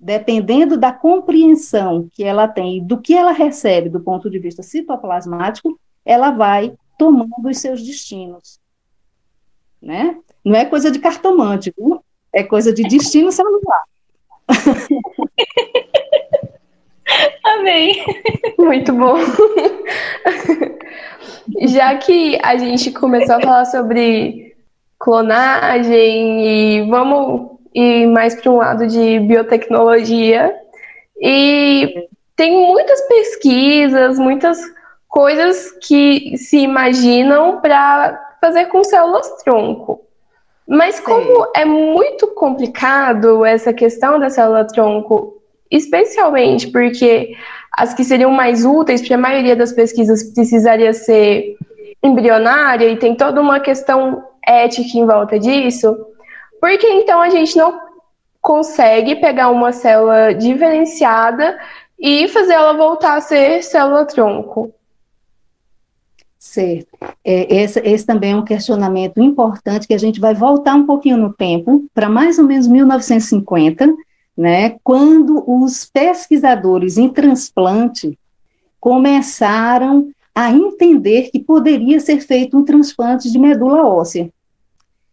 dependendo 0.00 0.76
da 0.76 0.92
compreensão 0.92 2.08
que 2.12 2.24
ela 2.24 2.48
tem 2.48 2.82
do 2.82 3.00
que 3.00 3.14
ela 3.14 3.32
recebe 3.32 3.88
do 3.88 4.00
ponto 4.00 4.30
de 4.30 4.38
vista 4.38 4.62
citoplasmático, 4.62 5.78
ela 6.04 6.30
vai 6.30 6.74
tomando 6.98 7.48
os 7.48 7.58
seus 7.58 7.82
destinos. 7.82 8.58
Né? 9.80 10.16
Não 10.44 10.56
é 10.56 10.64
coisa 10.64 10.90
de 10.90 10.98
cartomante, 10.98 11.72
viu? 11.76 12.02
é 12.32 12.42
coisa 12.42 12.72
de 12.72 12.82
destino 12.84 13.30
celular. 13.32 13.84
Amei. 17.44 18.04
Muito 18.58 18.92
bom. 18.92 19.16
Já 21.62 21.96
que 21.98 22.38
a 22.42 22.56
gente 22.56 22.92
começou 22.92 23.36
a 23.36 23.40
falar 23.40 23.64
sobre 23.64 24.54
clonagem 24.98 26.46
e 26.46 26.82
vamos 26.88 27.58
e 27.74 28.06
mais 28.06 28.34
para 28.34 28.50
um 28.50 28.56
lado 28.56 28.86
de 28.86 29.20
biotecnologia. 29.20 30.54
E 31.20 32.08
tem 32.36 32.66
muitas 32.66 33.00
pesquisas, 33.02 34.18
muitas 34.18 34.58
coisas 35.08 35.72
que 35.82 36.36
se 36.38 36.58
imaginam 36.58 37.60
para 37.60 38.18
fazer 38.40 38.66
com 38.66 38.82
células-tronco. 38.82 40.00
Mas 40.66 40.94
Sim. 40.96 41.02
como 41.02 41.48
é 41.54 41.64
muito 41.64 42.28
complicado 42.28 43.44
essa 43.44 43.72
questão 43.72 44.18
da 44.20 44.30
célula-tronco, 44.30 45.42
especialmente 45.70 46.68
porque 46.68 47.34
as 47.76 47.92
que 47.92 48.04
seriam 48.04 48.30
mais 48.30 48.64
úteis, 48.64 49.00
porque 49.00 49.14
a 49.14 49.18
maioria 49.18 49.56
das 49.56 49.72
pesquisas 49.72 50.22
precisaria 50.32 50.92
ser 50.92 51.56
embrionária 52.02 52.88
e 52.88 52.96
tem 52.96 53.14
toda 53.14 53.40
uma 53.40 53.60
questão 53.60 54.24
ética 54.46 54.96
em 54.96 55.06
volta 55.06 55.38
disso, 55.38 55.96
porque 56.60 56.86
então 56.86 57.20
a 57.20 57.30
gente 57.30 57.56
não 57.56 57.80
consegue 58.40 59.16
pegar 59.16 59.50
uma 59.50 59.72
célula 59.72 60.34
diferenciada 60.34 61.58
e 61.98 62.28
fazer 62.28 62.54
ela 62.54 62.72
voltar 62.72 63.16
a 63.16 63.20
ser 63.20 63.62
célula-tronco. 63.62 64.72
Certo. 66.38 66.88
É, 67.22 67.54
esse, 67.54 67.80
esse 67.80 68.06
também 68.06 68.32
é 68.32 68.36
um 68.36 68.44
questionamento 68.44 69.20
importante 69.20 69.86
que 69.86 69.92
a 69.92 69.98
gente 69.98 70.18
vai 70.18 70.34
voltar 70.34 70.74
um 70.74 70.86
pouquinho 70.86 71.18
no 71.18 71.32
tempo, 71.32 71.84
para 71.92 72.08
mais 72.08 72.38
ou 72.38 72.46
menos 72.46 72.66
1950, 72.66 73.86
né, 74.36 74.78
quando 74.82 75.44
os 75.46 75.84
pesquisadores 75.84 76.96
em 76.96 77.10
transplante 77.10 78.18
começaram 78.80 80.08
a 80.34 80.50
entender 80.50 81.30
que 81.30 81.38
poderia 81.38 82.00
ser 82.00 82.20
feito 82.20 82.56
um 82.56 82.64
transplante 82.64 83.30
de 83.30 83.38
medula 83.38 83.86
óssea. 83.86 84.30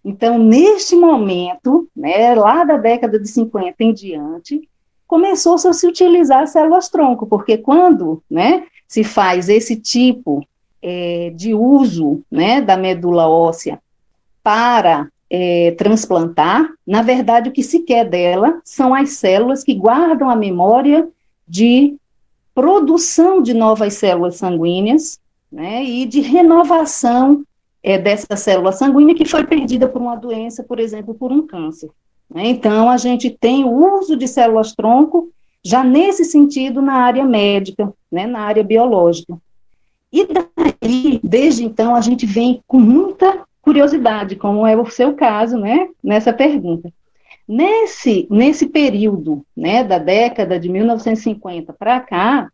Então, 0.07 0.39
neste 0.39 0.95
momento, 0.95 1.85
né, 1.93 2.33
lá 2.33 2.63
da 2.63 2.77
década 2.77 3.19
de 3.19 3.27
50 3.27 3.75
em 3.83 3.93
diante, 3.93 4.61
começou 5.05 5.57
-se 5.57 5.67
a 5.67 5.73
se 5.73 5.85
utilizar 5.85 6.47
células-tronco, 6.47 7.27
porque 7.27 7.57
quando 7.57 8.23
né, 8.31 8.63
se 8.87 9.03
faz 9.03 9.49
esse 9.49 9.75
tipo 9.75 10.47
é, 10.81 11.33
de 11.35 11.53
uso 11.53 12.21
né, 12.31 12.61
da 12.61 12.77
medula 12.77 13.27
óssea 13.27 13.81
para 14.41 15.09
é, 15.29 15.71
transplantar, 15.71 16.69
na 16.87 17.01
verdade, 17.01 17.49
o 17.49 17.51
que 17.51 17.61
se 17.61 17.79
quer 17.79 18.07
dela 18.07 18.61
são 18.63 18.95
as 18.95 19.09
células 19.09 19.61
que 19.61 19.73
guardam 19.73 20.29
a 20.29 20.37
memória 20.37 21.05
de 21.45 21.97
produção 22.55 23.41
de 23.41 23.53
novas 23.53 23.95
células 23.95 24.37
sanguíneas 24.37 25.19
né, 25.51 25.83
e 25.83 26.05
de 26.05 26.21
renovação 26.21 27.43
é, 27.87 27.97
dessa 27.97 28.35
célula 28.35 28.73
sanguínea 28.73 29.15
que 29.15 29.23
foi 29.23 29.45
perdida 29.45 29.87
por 29.87 30.01
uma 30.01 30.17
doença, 30.17 30.61
por 30.61 30.77
exemplo, 30.77 31.15
por 31.15 31.31
um 31.31 31.47
câncer. 31.47 31.89
Né? 32.29 32.47
Então, 32.47 32.89
a 32.89 32.97
gente 32.97 33.29
tem 33.29 33.63
o 33.63 33.97
uso 33.97 34.17
de 34.17 34.27
células-tronco 34.27 35.31
já 35.63 35.85
nesse 35.85 36.25
sentido 36.25 36.81
na 36.81 36.95
área 36.95 37.23
médica, 37.23 37.93
né, 38.11 38.27
na 38.27 38.41
área 38.41 38.61
biológica. 38.61 39.37
E 40.11 40.27
daí, 40.27 41.21
desde 41.23 41.63
então, 41.63 41.95
a 41.95 42.01
gente 42.01 42.25
vem 42.25 42.61
com 42.67 42.77
muita 42.77 43.45
curiosidade, 43.61 44.35
como 44.35 44.67
é 44.67 44.75
o 44.75 44.89
seu 44.89 45.13
caso, 45.13 45.57
né, 45.57 45.87
nessa 46.03 46.33
pergunta. 46.33 46.91
Nesse, 47.47 48.27
nesse 48.29 48.67
período, 48.67 49.45
né, 49.55 49.81
da 49.85 49.97
década 49.97 50.59
de 50.59 50.67
1950 50.67 51.71
para 51.71 52.01
cá, 52.01 52.49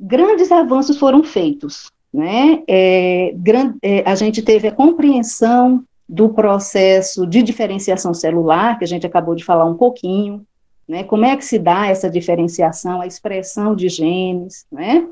grandes 0.00 0.50
avanços 0.50 0.98
foram 0.98 1.22
feitos, 1.22 1.92
né, 2.14 2.62
é, 2.68 3.34
é, 3.82 4.08
a 4.08 4.14
gente 4.14 4.40
teve 4.40 4.68
a 4.68 4.72
compreensão 4.72 5.84
do 6.08 6.28
processo 6.28 7.26
de 7.26 7.42
diferenciação 7.42 8.14
celular, 8.14 8.78
que 8.78 8.84
a 8.84 8.86
gente 8.86 9.04
acabou 9.04 9.34
de 9.34 9.42
falar 9.42 9.64
um 9.64 9.74
pouquinho, 9.74 10.46
né, 10.86 11.02
como 11.02 11.24
é 11.24 11.36
que 11.36 11.44
se 11.44 11.58
dá 11.58 11.88
essa 11.88 12.08
diferenciação, 12.08 13.00
a 13.00 13.06
expressão 13.08 13.74
de 13.74 13.88
genes, 13.88 14.64
né, 14.70 15.08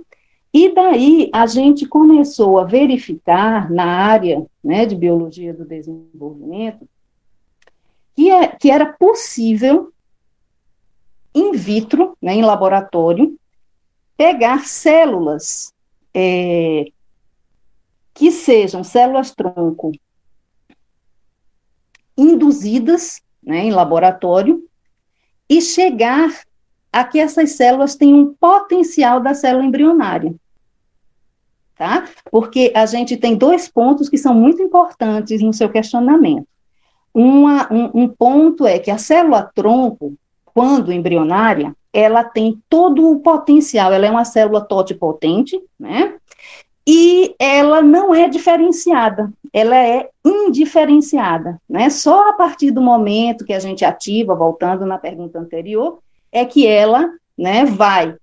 e 0.54 0.72
daí 0.72 1.28
a 1.32 1.44
gente 1.44 1.86
começou 1.86 2.60
a 2.60 2.64
verificar 2.64 3.68
na 3.68 3.84
área 3.84 4.46
né, 4.62 4.86
de 4.86 4.94
biologia 4.94 5.52
do 5.52 5.64
desenvolvimento 5.64 6.88
que, 8.14 8.30
é, 8.30 8.46
que 8.46 8.70
era 8.70 8.86
possível, 8.92 9.92
in 11.34 11.50
vitro, 11.50 12.16
né, 12.22 12.34
em 12.34 12.42
laboratório, 12.42 13.36
pegar 14.16 14.66
células 14.66 15.72
é, 16.14 16.86
que 18.14 18.30
sejam 18.30 18.84
células-tronco 18.84 19.92
induzidas 22.16 23.22
né, 23.42 23.64
em 23.64 23.70
laboratório 23.70 24.68
e 25.48 25.60
chegar 25.60 26.30
a 26.92 27.04
que 27.04 27.18
essas 27.18 27.52
células 27.52 27.96
tenham 27.96 28.18
um 28.18 28.34
potencial 28.34 29.20
da 29.20 29.34
célula 29.34 29.64
embrionária 29.64 30.34
tá? 31.82 32.04
Porque 32.30 32.72
a 32.76 32.86
gente 32.86 33.16
tem 33.16 33.36
dois 33.36 33.68
pontos 33.68 34.08
que 34.08 34.16
são 34.16 34.32
muito 34.32 34.62
importantes 34.62 35.42
no 35.42 35.52
seu 35.52 35.68
questionamento. 35.68 36.46
Uma, 37.12 37.66
um, 37.72 38.02
um 38.04 38.08
ponto 38.08 38.64
é 38.64 38.78
que 38.78 38.88
a 38.88 38.98
célula 38.98 39.50
tronco, 39.52 40.14
quando 40.44 40.92
embrionária, 40.92 41.74
ela 41.92 42.24
tem 42.24 42.60
todo 42.68 43.10
o 43.10 43.20
potencial, 43.20 43.92
ela 43.92 44.06
é 44.06 44.10
uma 44.10 44.24
célula 44.24 44.60
totipotente, 44.60 45.60
né? 45.78 46.14
E 46.86 47.34
ela 47.38 47.80
não 47.80 48.14
é 48.14 48.28
diferenciada, 48.28 49.32
ela 49.52 49.76
é 49.76 50.08
indiferenciada, 50.24 51.60
né? 51.68 51.90
Só 51.90 52.30
a 52.30 52.32
partir 52.32 52.70
do 52.70 52.80
momento 52.80 53.44
que 53.44 53.52
a 53.52 53.60
gente 53.60 53.84
ativa, 53.84 54.34
voltando 54.34 54.84
na 54.84 54.98
pergunta 54.98 55.38
anterior, 55.38 55.98
é 56.32 56.44
que 56.44 56.66
ela, 56.66 57.08
né, 57.36 57.64
vai 57.64 58.16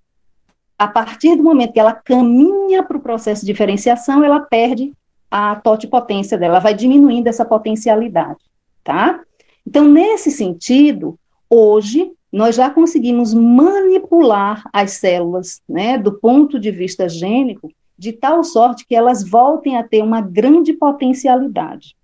a 0.80 0.88
partir 0.88 1.36
do 1.36 1.42
momento 1.42 1.74
que 1.74 1.78
ela 1.78 1.92
caminha 1.92 2.82
para 2.82 2.96
o 2.96 3.02
processo 3.02 3.42
de 3.42 3.52
diferenciação, 3.52 4.24
ela 4.24 4.40
perde 4.40 4.94
a 5.30 5.54
totipotência 5.56 6.38
dela, 6.38 6.54
ela 6.54 6.60
vai 6.60 6.72
diminuindo 6.72 7.26
essa 7.26 7.44
potencialidade, 7.44 8.38
tá? 8.82 9.20
Então, 9.66 9.84
nesse 9.84 10.30
sentido, 10.30 11.18
hoje, 11.50 12.10
nós 12.32 12.54
já 12.54 12.70
conseguimos 12.70 13.34
manipular 13.34 14.68
as 14.72 14.92
células, 14.92 15.60
né, 15.68 15.98
do 15.98 16.12
ponto 16.12 16.58
de 16.58 16.70
vista 16.70 17.08
gênico, 17.08 17.72
de 17.98 18.12
tal 18.12 18.42
sorte 18.44 18.86
que 18.86 18.94
elas 18.94 19.28
voltem 19.28 19.76
a 19.76 19.82
ter 19.82 20.02
uma 20.02 20.20
grande 20.20 20.72
potencialidade, 20.72 21.94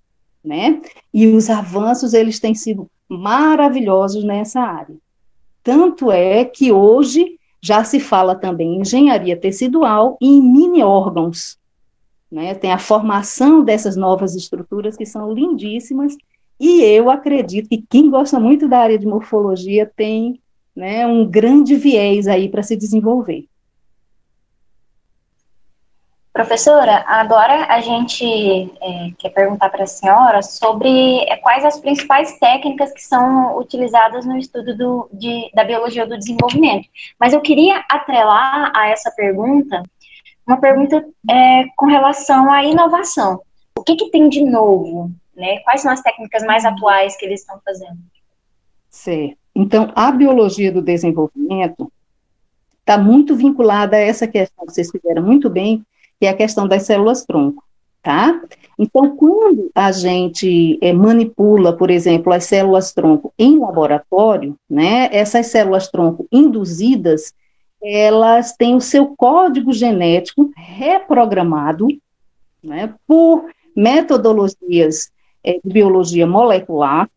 né? 0.44 0.80
E 1.12 1.26
os 1.26 1.48
avanços, 1.48 2.12
eles 2.12 2.38
têm 2.38 2.54
sido 2.54 2.90
maravilhosos 3.08 4.22
nessa 4.22 4.60
área. 4.60 4.94
Tanto 5.62 6.12
é 6.12 6.44
que 6.44 6.70
hoje 6.70 7.38
já 7.62 7.82
se 7.82 7.98
fala 7.98 8.34
também 8.34 8.76
em 8.76 8.80
engenharia 8.82 9.36
tecidual 9.36 10.16
e 10.20 10.28
em 10.28 10.42
mini-órgãos. 10.42 11.58
Né? 12.30 12.54
Tem 12.54 12.72
a 12.72 12.78
formação 12.78 13.64
dessas 13.64 13.96
novas 13.96 14.34
estruturas 14.34 14.96
que 14.96 15.06
são 15.06 15.32
lindíssimas, 15.32 16.16
e 16.58 16.82
eu 16.82 17.10
acredito 17.10 17.68
que 17.68 17.84
quem 17.88 18.10
gosta 18.10 18.40
muito 18.40 18.68
da 18.68 18.78
área 18.78 18.98
de 18.98 19.06
morfologia 19.06 19.90
tem 19.96 20.40
né, 20.74 21.06
um 21.06 21.26
grande 21.26 21.74
viés 21.74 22.26
aí 22.26 22.48
para 22.48 22.62
se 22.62 22.76
desenvolver. 22.76 23.46
Professora, 26.32 27.02
agora 27.06 27.64
a 27.64 27.80
gente 27.80 28.22
é, 28.82 29.10
quer 29.16 29.30
perguntar 29.30 29.70
para 29.70 29.84
a 29.84 29.86
senhora 29.86 30.42
sobre 30.42 31.20
é, 31.20 31.36
quais 31.38 31.64
as 31.64 31.80
principais 31.80 32.38
técnicas 32.38 32.92
que 32.92 33.02
são 33.02 33.56
utilizadas 33.58 34.26
no 34.26 34.36
estudo 34.36 34.76
do, 34.76 35.08
de, 35.10 35.50
da 35.54 35.64
biologia 35.64 36.06
do 36.06 36.18
desenvolvimento. 36.18 36.88
Mas 37.18 37.32
eu 37.32 37.40
queria 37.40 37.82
atrelar 37.90 38.70
a 38.76 38.88
essa 38.88 39.10
pergunta 39.10 39.82
uma 40.46 40.60
pergunta 40.60 41.04
é, 41.28 41.64
com 41.76 41.86
relação 41.86 42.52
à 42.52 42.62
inovação. 42.64 43.40
O 43.76 43.82
que, 43.82 43.96
que 43.96 44.10
tem 44.10 44.28
de 44.28 44.44
novo? 44.44 45.10
Né? 45.36 45.58
Quais 45.60 45.82
são 45.82 45.92
as 45.92 46.00
técnicas 46.00 46.42
mais 46.44 46.64
atuais 46.64 47.16
que 47.16 47.26
eles 47.26 47.40
estão 47.40 47.60
fazendo? 47.64 47.98
Certo. 48.88 49.36
Então, 49.54 49.92
a 49.94 50.10
biologia 50.10 50.72
do 50.72 50.80
desenvolvimento 50.80 51.92
está 52.80 52.96
muito 52.96 53.36
vinculada 53.36 53.96
a 53.96 54.00
essa 54.00 54.26
questão 54.26 54.64
que 54.64 54.72
vocês 54.72 54.90
fizeram 54.90 55.22
muito 55.22 55.50
bem, 55.50 55.84
que 56.18 56.26
é 56.26 56.30
a 56.30 56.36
questão 56.36 56.66
das 56.66 56.84
células-tronco, 56.84 57.62
tá? 58.02 58.40
Então, 58.78 59.16
quando 59.16 59.70
a 59.74 59.90
gente 59.90 60.78
é, 60.80 60.92
manipula, 60.92 61.76
por 61.76 61.90
exemplo, 61.90 62.32
as 62.32 62.44
células-tronco 62.44 63.32
em 63.38 63.58
laboratório, 63.58 64.56
né, 64.68 65.08
essas 65.10 65.46
células-tronco 65.46 66.26
induzidas, 66.30 67.34
elas 67.82 68.52
têm 68.52 68.74
o 68.74 68.80
seu 68.80 69.14
código 69.16 69.72
genético 69.72 70.50
reprogramado, 70.56 71.88
né, 72.62 72.94
por 73.06 73.46
metodologias 73.74 75.10
é, 75.46 75.60
de 75.64 75.72
biologia 75.72 76.26
molecular, 76.26 77.08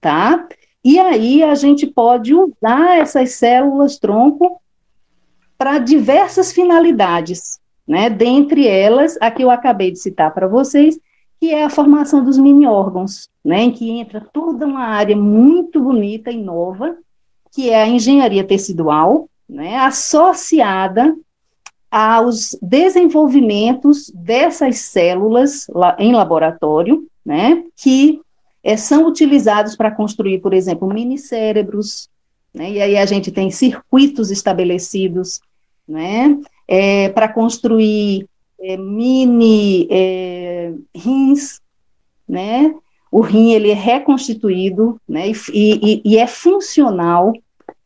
tá? 0.00 0.48
E 0.82 0.98
aí 0.98 1.42
a 1.42 1.54
gente 1.54 1.86
pode 1.86 2.34
usar 2.34 2.98
essas 2.98 3.32
células-tronco 3.32 4.60
para 5.56 5.78
diversas 5.78 6.52
finalidades, 6.52 7.60
né? 7.86 8.10
Dentre 8.10 8.66
elas, 8.66 9.16
a 9.20 9.30
que 9.30 9.42
eu 9.42 9.50
acabei 9.50 9.90
de 9.90 9.98
citar 9.98 10.32
para 10.32 10.48
vocês, 10.48 10.98
que 11.40 11.50
é 11.50 11.64
a 11.64 11.70
formação 11.70 12.24
dos 12.24 12.38
mini-órgãos, 12.38 13.28
né? 13.44 13.62
Em 13.62 13.70
que 13.70 13.90
entra 13.90 14.20
toda 14.20 14.66
uma 14.66 14.84
área 14.84 15.16
muito 15.16 15.80
bonita 15.80 16.30
e 16.30 16.36
nova, 16.36 16.96
que 17.52 17.70
é 17.70 17.82
a 17.82 17.88
engenharia 17.88 18.44
tecidual, 18.44 19.28
né? 19.48 19.76
Associada 19.76 21.14
aos 21.90 22.58
desenvolvimentos 22.60 24.10
dessas 24.10 24.78
células 24.78 25.66
em 25.98 26.12
laboratório, 26.12 27.06
né? 27.24 27.64
Que 27.76 28.20
é, 28.62 28.76
são 28.76 29.06
utilizados 29.06 29.76
para 29.76 29.90
construir, 29.90 30.40
por 30.40 30.52
exemplo, 30.54 30.88
minicérebros, 30.88 32.08
né? 32.52 32.70
E 32.70 32.80
aí 32.80 32.96
a 32.96 33.06
gente 33.06 33.30
tem 33.32 33.50
circuitos 33.50 34.30
estabelecidos, 34.30 35.40
né? 35.86 36.38
é, 36.68 37.08
para 37.10 37.28
construir 37.28 38.26
é, 38.60 38.76
mini 38.76 39.88
rins, 40.94 41.60
né? 42.28 42.74
O 43.10 43.20
rim 43.20 43.52
ele 43.52 43.70
é 43.70 43.74
reconstituído, 43.74 45.00
né? 45.08 45.28
E, 45.28 45.34
e, 45.52 46.02
e 46.04 46.18
é 46.18 46.26
funcional, 46.26 47.32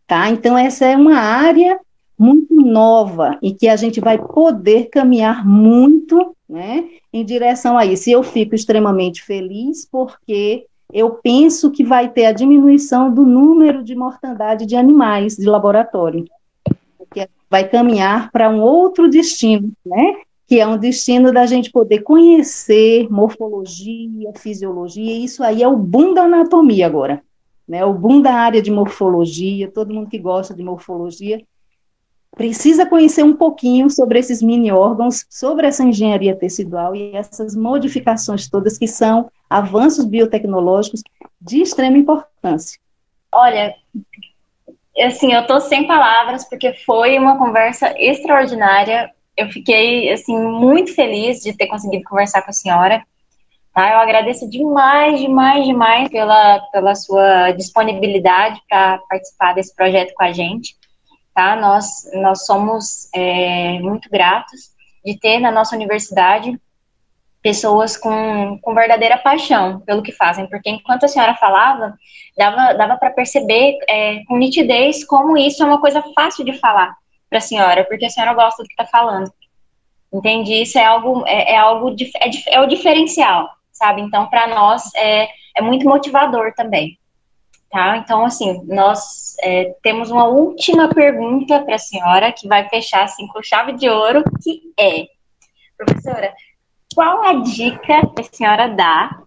tá? 0.07 0.31
Então 0.31 0.57
essa 0.57 0.87
é 0.87 0.97
uma 0.97 1.19
área 1.19 1.79
muito 2.19 2.55
nova 2.55 3.39
e 3.43 3.53
que 3.53 3.69
a 3.69 3.77
gente 3.77 4.01
vai 4.01 4.19
poder 4.19 4.89
caminhar 4.91 5.47
muito, 5.47 6.35
né? 6.49 6.89
Em 7.13 7.25
direção 7.25 7.77
a 7.77 7.85
isso. 7.85 8.09
E 8.09 8.13
eu 8.13 8.23
fico 8.23 8.55
extremamente 8.55 9.23
feliz 9.23 9.87
porque 9.91 10.67
eu 10.93 11.11
penso 11.11 11.71
que 11.71 11.85
vai 11.85 12.09
ter 12.09 12.27
a 12.27 12.33
diminuição 12.33 13.13
do 13.13 13.27
número 13.27 13.85
de 13.85 13.95
mortandade 13.95 14.65
de 14.65 14.75
animais 14.75 15.37
de 15.37 15.45
laboratório 15.45 16.25
vai 17.51 17.69
caminhar 17.69 18.31
para 18.31 18.49
um 18.49 18.61
outro 18.61 19.09
destino, 19.09 19.73
né? 19.85 20.17
Que 20.47 20.61
é 20.61 20.67
um 20.67 20.79
destino 20.79 21.33
da 21.33 21.47
gente 21.47 21.71
poder 21.71 22.01
conhecer 22.01 23.09
morfologia, 23.11 24.33
fisiologia, 24.37 25.13
e 25.13 25.25
isso 25.25 25.43
aí 25.43 25.63
é 25.63 25.69
o 25.69 25.77
boom 25.77 26.15
da 26.15 26.23
anatomia 26.23 26.87
agora, 26.87 27.23
né? 27.67 27.85
O 27.85 27.93
boom 27.93 28.21
da 28.21 28.33
área 28.35 28.63
de 28.63 28.71
morfologia, 28.71 29.71
todo 29.71 29.93
mundo 29.93 30.11
que 30.11 30.19
gosta 30.19 30.55
de 30.55 30.63
morfologia 30.63 31.43
precisa 32.39 32.87
conhecer 32.87 33.25
um 33.25 33.35
pouquinho 33.35 33.91
sobre 33.91 34.17
esses 34.17 34.41
mini 34.41 34.71
órgãos, 34.71 35.27
sobre 35.29 35.67
essa 35.67 35.83
engenharia 35.83 36.37
tecidual 36.37 36.95
e 36.95 37.15
essas 37.15 37.57
modificações 37.57 38.49
todas 38.49 38.79
que 38.79 38.87
são 38.87 39.29
avanços 39.51 40.05
biotecnológicos 40.05 41.03
de 41.41 41.61
extrema 41.61 41.99
importância. 41.99 42.79
Olha, 43.33 43.75
assim, 45.01 45.33
eu 45.33 45.49
tô 45.49 45.59
sem 45.59 45.85
palavras, 45.89 46.49
porque 46.49 46.73
foi 46.87 47.19
uma 47.19 47.37
conversa 47.37 47.93
extraordinária. 47.99 49.11
Eu 49.37 49.49
fiquei, 49.51 50.13
assim, 50.13 50.39
muito 50.39 50.95
feliz 50.95 51.41
de 51.41 51.53
ter 51.57 51.67
conseguido 51.67 52.05
conversar 52.05 52.43
com 52.43 52.51
a 52.51 52.55
senhora. 52.55 53.03
Tá? 53.75 53.95
Eu 53.95 53.99
agradeço 53.99 54.49
demais, 54.49 55.19
demais, 55.19 55.67
demais 55.67 56.09
pela, 56.09 56.61
pela 56.71 56.95
sua 56.95 57.51
disponibilidade 57.51 58.61
para 58.69 58.99
participar 59.09 59.55
desse 59.55 59.75
projeto 59.75 60.15
com 60.15 60.23
a 60.23 60.31
gente. 60.31 60.78
Tá? 61.39 61.55
Nós, 61.55 62.11
nós 62.15 62.47
somos 62.47 63.09
é, 63.15 63.79
muito 63.79 64.11
gratos 64.11 64.73
de 65.05 65.17
ter 65.17 65.39
na 65.39 65.53
nossa 65.53 65.77
universidade 65.77 66.61
pessoas 67.41 67.97
com, 67.97 68.59
com 68.61 68.75
verdadeira 68.75 69.17
paixão 69.17 69.79
pelo 69.87 70.03
que 70.03 70.11
fazem, 70.11 70.49
porque 70.49 70.69
enquanto 70.69 71.05
a 71.05 71.09
senhora 71.09 71.37
falava, 71.37 71.97
dava, 72.37 72.73
dava 72.73 72.97
para 72.97 73.13
perceber 73.13 73.79
é, 73.89 74.25
com 74.25 74.37
nitidez 74.37 75.05
como 75.05 75.39
isso 75.39 75.63
é 75.63 75.67
uma 75.67 75.81
coisa 75.81 76.03
fácil 76.13 76.45
de 76.45 76.55
falar 76.55 76.93
para 77.31 77.39
a 77.39 77.41
senhora, 77.41 77.85
porque 77.85 78.07
a 78.07 78.11
senhora 78.11 78.35
gosta 78.35 78.65
do 78.65 78.67
que 78.67 78.73
está 78.73 78.87
falando. 78.87 79.33
Entende? 80.13 80.63
Isso 80.63 80.77
é 80.77 80.85
algo, 80.87 81.23
é, 81.25 81.53
é 81.53 81.57
algo, 81.57 81.95
é, 82.21 82.55
é, 82.55 82.61
o 82.61 82.67
diferencial, 82.67 83.49
sabe? 83.71 84.01
Então, 84.01 84.27
para 84.27 84.49
nós, 84.49 84.93
é, 84.97 85.29
é 85.57 85.63
muito 85.63 85.89
motivador 85.89 86.53
também. 86.57 86.98
Tá? 87.71 87.99
Então, 87.99 88.25
assim, 88.25 88.63
nós 88.65 89.37
é, 89.43 89.75
temos 89.83 90.11
uma 90.11 90.27
última 90.27 90.89
pergunta 90.89 91.63
para 91.63 91.75
a 91.75 91.79
senhora, 91.79 92.33
que 92.33 92.49
vai 92.49 92.67
fechar 92.69 93.05
assim 93.05 93.27
com 93.27 93.43
chave 93.43 93.73
de 93.73 93.89
ouro, 93.91 94.25
que 94.43 94.73
é, 94.81 95.07
professora, 95.77 96.33
qual 96.95 97.23
a 97.25 97.35
dica 97.35 98.07
que 98.07 98.21
a 98.21 98.25
senhora 98.25 98.69
dá 98.69 99.23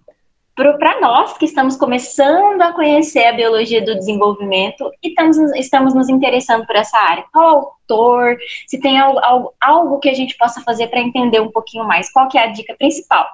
para 0.56 1.00
nós 1.00 1.38
que 1.38 1.46
estamos 1.46 1.76
começando 1.76 2.62
a 2.62 2.74
conhecer 2.74 3.26
a 3.26 3.34
biologia 3.34 3.84
do 3.84 3.96
desenvolvimento 3.96 4.92
e 5.02 5.10
estamos, 5.10 5.38
estamos 5.56 5.94
nos 5.94 6.10
interessando 6.10 6.66
por 6.66 6.76
essa 6.76 6.98
área. 6.98 7.24
Qual 7.32 7.78
autor? 7.90 8.38
Se 8.68 8.80
tem 8.80 9.00
algo, 9.00 9.20
algo, 9.20 9.54
algo 9.60 10.00
que 10.00 10.10
a 10.10 10.14
gente 10.14 10.38
possa 10.38 10.62
fazer 10.62 10.88
para 10.88 11.00
entender 11.00 11.40
um 11.40 11.52
pouquinho 11.52 11.86
mais? 11.86 12.12
Qual 12.12 12.28
que 12.28 12.38
é 12.38 12.44
a 12.44 12.48
dica 12.48 12.76
principal? 12.78 13.26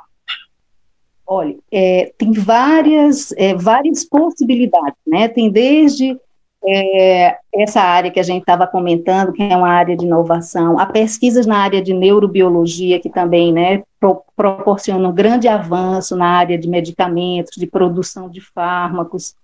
Olha, 1.27 1.57
é, 1.69 2.13
tem 2.17 2.31
várias, 2.31 3.33
é, 3.33 3.53
várias 3.53 4.05
possibilidades, 4.05 4.97
né? 5.05 5.27
Tem 5.27 5.51
desde 5.51 6.17
é, 6.65 7.37
essa 7.53 7.81
área 7.81 8.09
que 8.09 8.19
a 8.19 8.23
gente 8.23 8.41
estava 8.41 8.65
comentando, 8.65 9.33
que 9.33 9.43
é 9.43 9.55
uma 9.55 9.69
área 9.69 9.95
de 9.95 10.05
inovação, 10.05 10.79
há 10.79 10.85
pesquisas 10.85 11.45
na 11.45 11.57
área 11.57 11.81
de 11.81 11.93
neurobiologia, 11.93 12.99
que 12.99 13.09
também 13.09 13.51
né, 13.51 13.83
pro, 13.99 14.21
proporcionam 14.35 15.13
grande 15.13 15.47
avanço 15.47 16.15
na 16.15 16.27
área 16.27 16.57
de 16.57 16.67
medicamentos, 16.67 17.57
de 17.57 17.67
produção 17.67 18.29
de 18.29 18.39
fármacos, 18.39 19.35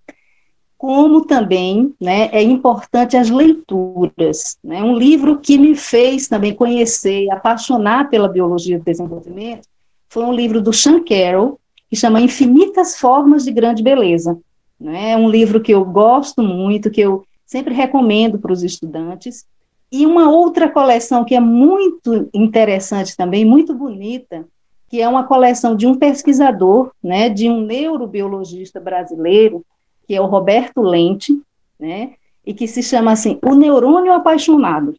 como 0.77 1.25
também 1.25 1.93
né, 1.99 2.29
é 2.33 2.41
importante 2.41 3.15
as 3.15 3.29
leituras. 3.29 4.57
Né? 4.63 4.81
Um 4.83 4.97
livro 4.97 5.39
que 5.39 5.57
me 5.57 5.75
fez 5.75 6.27
também 6.27 6.53
conhecer, 6.53 7.29
apaixonar 7.31 8.09
pela 8.09 8.27
biologia 8.27 8.77
do 8.77 8.85
desenvolvimento, 8.85 9.67
foi 10.09 10.25
um 10.25 10.33
livro 10.33 10.61
do 10.61 10.73
Sean 10.73 11.03
Carroll, 11.03 11.57
que 11.93 11.99
chama 11.99 12.19
Infinitas 12.19 12.97
Formas 12.97 13.45
de 13.45 13.51
Grande 13.51 13.83
Beleza. 13.83 14.39
Né? 14.79 15.11
É 15.11 15.15
um 15.15 15.29
livro 15.29 15.61
que 15.61 15.71
eu 15.71 15.85
gosto 15.85 16.41
muito, 16.41 16.89
que 16.89 17.01
eu 17.01 17.23
sempre 17.45 17.71
recomendo 17.71 18.39
para 18.39 18.51
os 18.51 18.63
estudantes. 18.63 19.45
E 19.91 20.03
uma 20.03 20.27
outra 20.31 20.67
coleção 20.67 21.23
que 21.23 21.35
é 21.35 21.39
muito 21.39 22.27
interessante 22.33 23.15
também, 23.15 23.45
muito 23.45 23.75
bonita, 23.75 24.43
que 24.89 25.01
é 25.01 25.07
uma 25.07 25.23
coleção 25.23 25.75
de 25.75 25.85
um 25.85 25.93
pesquisador, 25.93 26.91
né, 27.03 27.29
de 27.29 27.47
um 27.47 27.61
neurobiologista 27.61 28.79
brasileiro, 28.79 29.63
que 30.07 30.15
é 30.15 30.19
o 30.19 30.25
Roberto 30.25 30.81
Lente, 30.81 31.39
né, 31.79 32.13
e 32.43 32.55
que 32.55 32.67
se 32.67 32.81
chama 32.81 33.11
assim, 33.11 33.37
O 33.45 33.53
Neurônio 33.53 34.13
Apaixonado. 34.13 34.95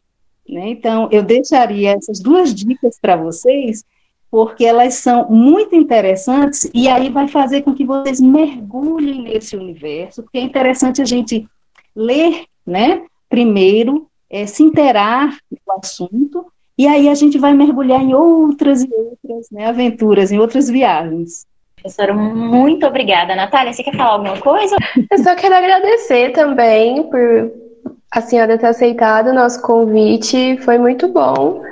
Né? 0.47 0.69
Então, 0.69 1.09
eu 1.11 1.21
deixaria 1.21 1.91
essas 1.91 2.21
duas 2.21 2.55
dicas 2.55 2.97
para 3.01 3.17
vocês, 3.17 3.83
porque 4.35 4.65
elas 4.65 4.95
são 4.95 5.29
muito 5.29 5.77
interessantes 5.77 6.69
e 6.73 6.89
aí 6.89 7.09
vai 7.09 7.25
fazer 7.25 7.61
com 7.61 7.73
que 7.73 7.85
vocês 7.85 8.19
mergulhem 8.19 9.21
nesse 9.21 9.55
universo, 9.55 10.23
porque 10.23 10.37
é 10.39 10.41
interessante 10.41 11.01
a 11.01 11.05
gente 11.05 11.47
ler, 11.95 12.43
né, 12.67 13.03
primeiro, 13.29 14.09
é, 14.29 14.45
se 14.45 14.61
interar 14.61 15.37
do 15.49 15.71
assunto, 15.81 16.47
e 16.77 16.85
aí 16.85 17.07
a 17.07 17.15
gente 17.15 17.37
vai 17.37 17.53
mergulhar 17.53 18.01
em 18.01 18.13
outras 18.13 18.83
e 18.83 18.89
outras 18.93 19.49
né, 19.49 19.67
aventuras, 19.67 20.33
em 20.33 20.37
outras 20.37 20.69
viagens. 20.69 21.47
Professora, 21.77 22.13
muito 22.13 22.85
obrigada. 22.85 23.37
Natália, 23.37 23.71
você 23.71 23.83
quer 23.83 23.95
falar 23.95 24.15
alguma 24.15 24.37
coisa? 24.37 24.75
Eu 25.09 25.17
só 25.19 25.33
quero 25.35 25.55
agradecer 25.55 26.33
também 26.33 27.03
por 27.03 27.53
a 28.11 28.19
senhora 28.19 28.57
ter 28.57 28.67
aceitado 28.67 29.27
o 29.27 29.33
nosso 29.33 29.61
convite, 29.61 30.57
foi 30.57 30.77
muito 30.77 31.07
bom 31.07 31.63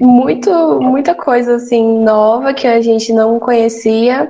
muito, 0.00 0.80
muita 0.80 1.14
coisa 1.14 1.56
assim 1.56 2.02
nova 2.02 2.52
que 2.52 2.66
a 2.66 2.80
gente 2.80 3.12
não 3.12 3.38
conhecia. 3.38 4.28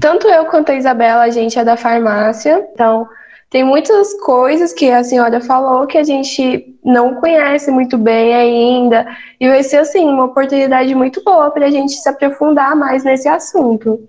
Tanto 0.00 0.26
eu 0.28 0.46
quanto 0.46 0.70
a 0.70 0.76
Isabela, 0.76 1.22
a 1.22 1.30
gente 1.30 1.58
é 1.58 1.64
da 1.64 1.76
farmácia, 1.76 2.68
então 2.72 3.06
tem 3.50 3.64
muitas 3.64 4.14
coisas 4.20 4.72
que 4.72 4.90
a 4.90 5.02
senhora 5.02 5.40
falou 5.40 5.86
que 5.86 5.98
a 5.98 6.04
gente 6.04 6.78
não 6.84 7.16
conhece 7.16 7.70
muito 7.70 7.98
bem 7.98 8.32
ainda, 8.32 9.06
e 9.40 9.48
vai 9.48 9.62
ser 9.62 9.78
assim 9.78 10.04
uma 10.04 10.26
oportunidade 10.26 10.94
muito 10.94 11.22
boa 11.24 11.50
para 11.50 11.66
a 11.66 11.70
gente 11.70 11.92
se 11.94 12.08
aprofundar 12.08 12.76
mais 12.76 13.04
nesse 13.04 13.28
assunto. 13.28 14.08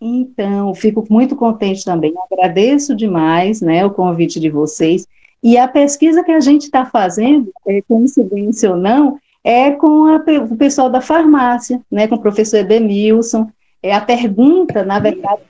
Então, 0.00 0.74
fico 0.74 1.04
muito 1.10 1.36
contente 1.36 1.84
também. 1.84 2.14
Agradeço 2.32 2.96
demais, 2.96 3.60
né, 3.60 3.84
o 3.84 3.90
convite 3.90 4.40
de 4.40 4.48
vocês. 4.48 5.06
E 5.42 5.58
a 5.58 5.68
pesquisa 5.68 6.24
que 6.24 6.32
a 6.32 6.40
gente 6.40 6.62
está 6.62 6.86
fazendo, 6.86 7.52
é, 7.66 7.82
coincidência 7.82 8.70
ou 8.70 8.76
não, 8.76 9.18
é 9.42 9.70
com 9.70 10.06
a, 10.06 10.22
o 10.50 10.56
pessoal 10.56 10.90
da 10.90 11.00
farmácia, 11.00 11.80
né, 11.90 12.06
com 12.06 12.16
o 12.16 12.20
professor 12.20 12.58
Edemilson. 12.58 13.50
É 13.82 13.94
a 13.94 14.00
pergunta, 14.00 14.84
na 14.84 14.98
verdade, 14.98 15.40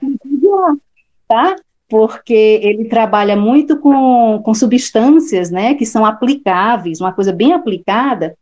lá, 0.42 0.76
tá? 1.26 1.57
Porque 1.88 2.61
ele 2.62 2.85
trabalha 2.85 3.35
muito 3.37 3.79
com, 3.79 4.40
com 4.44 4.55
substâncias, 4.55 5.50
né, 5.50 5.74
que 5.74 5.85
são 5.85 6.05
aplicáveis, 6.05 7.00
uma 7.00 7.12
coisa 7.12 7.33
bem 7.33 7.53
aplicada, 7.53 8.37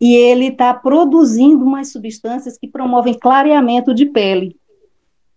e 0.00 0.14
ele 0.14 0.48
está 0.48 0.72
produzindo 0.74 1.64
umas 1.64 1.92
substâncias 1.92 2.58
que 2.58 2.68
promovem 2.68 3.14
clareamento 3.14 3.94
de 3.94 4.06
pele. 4.06 4.56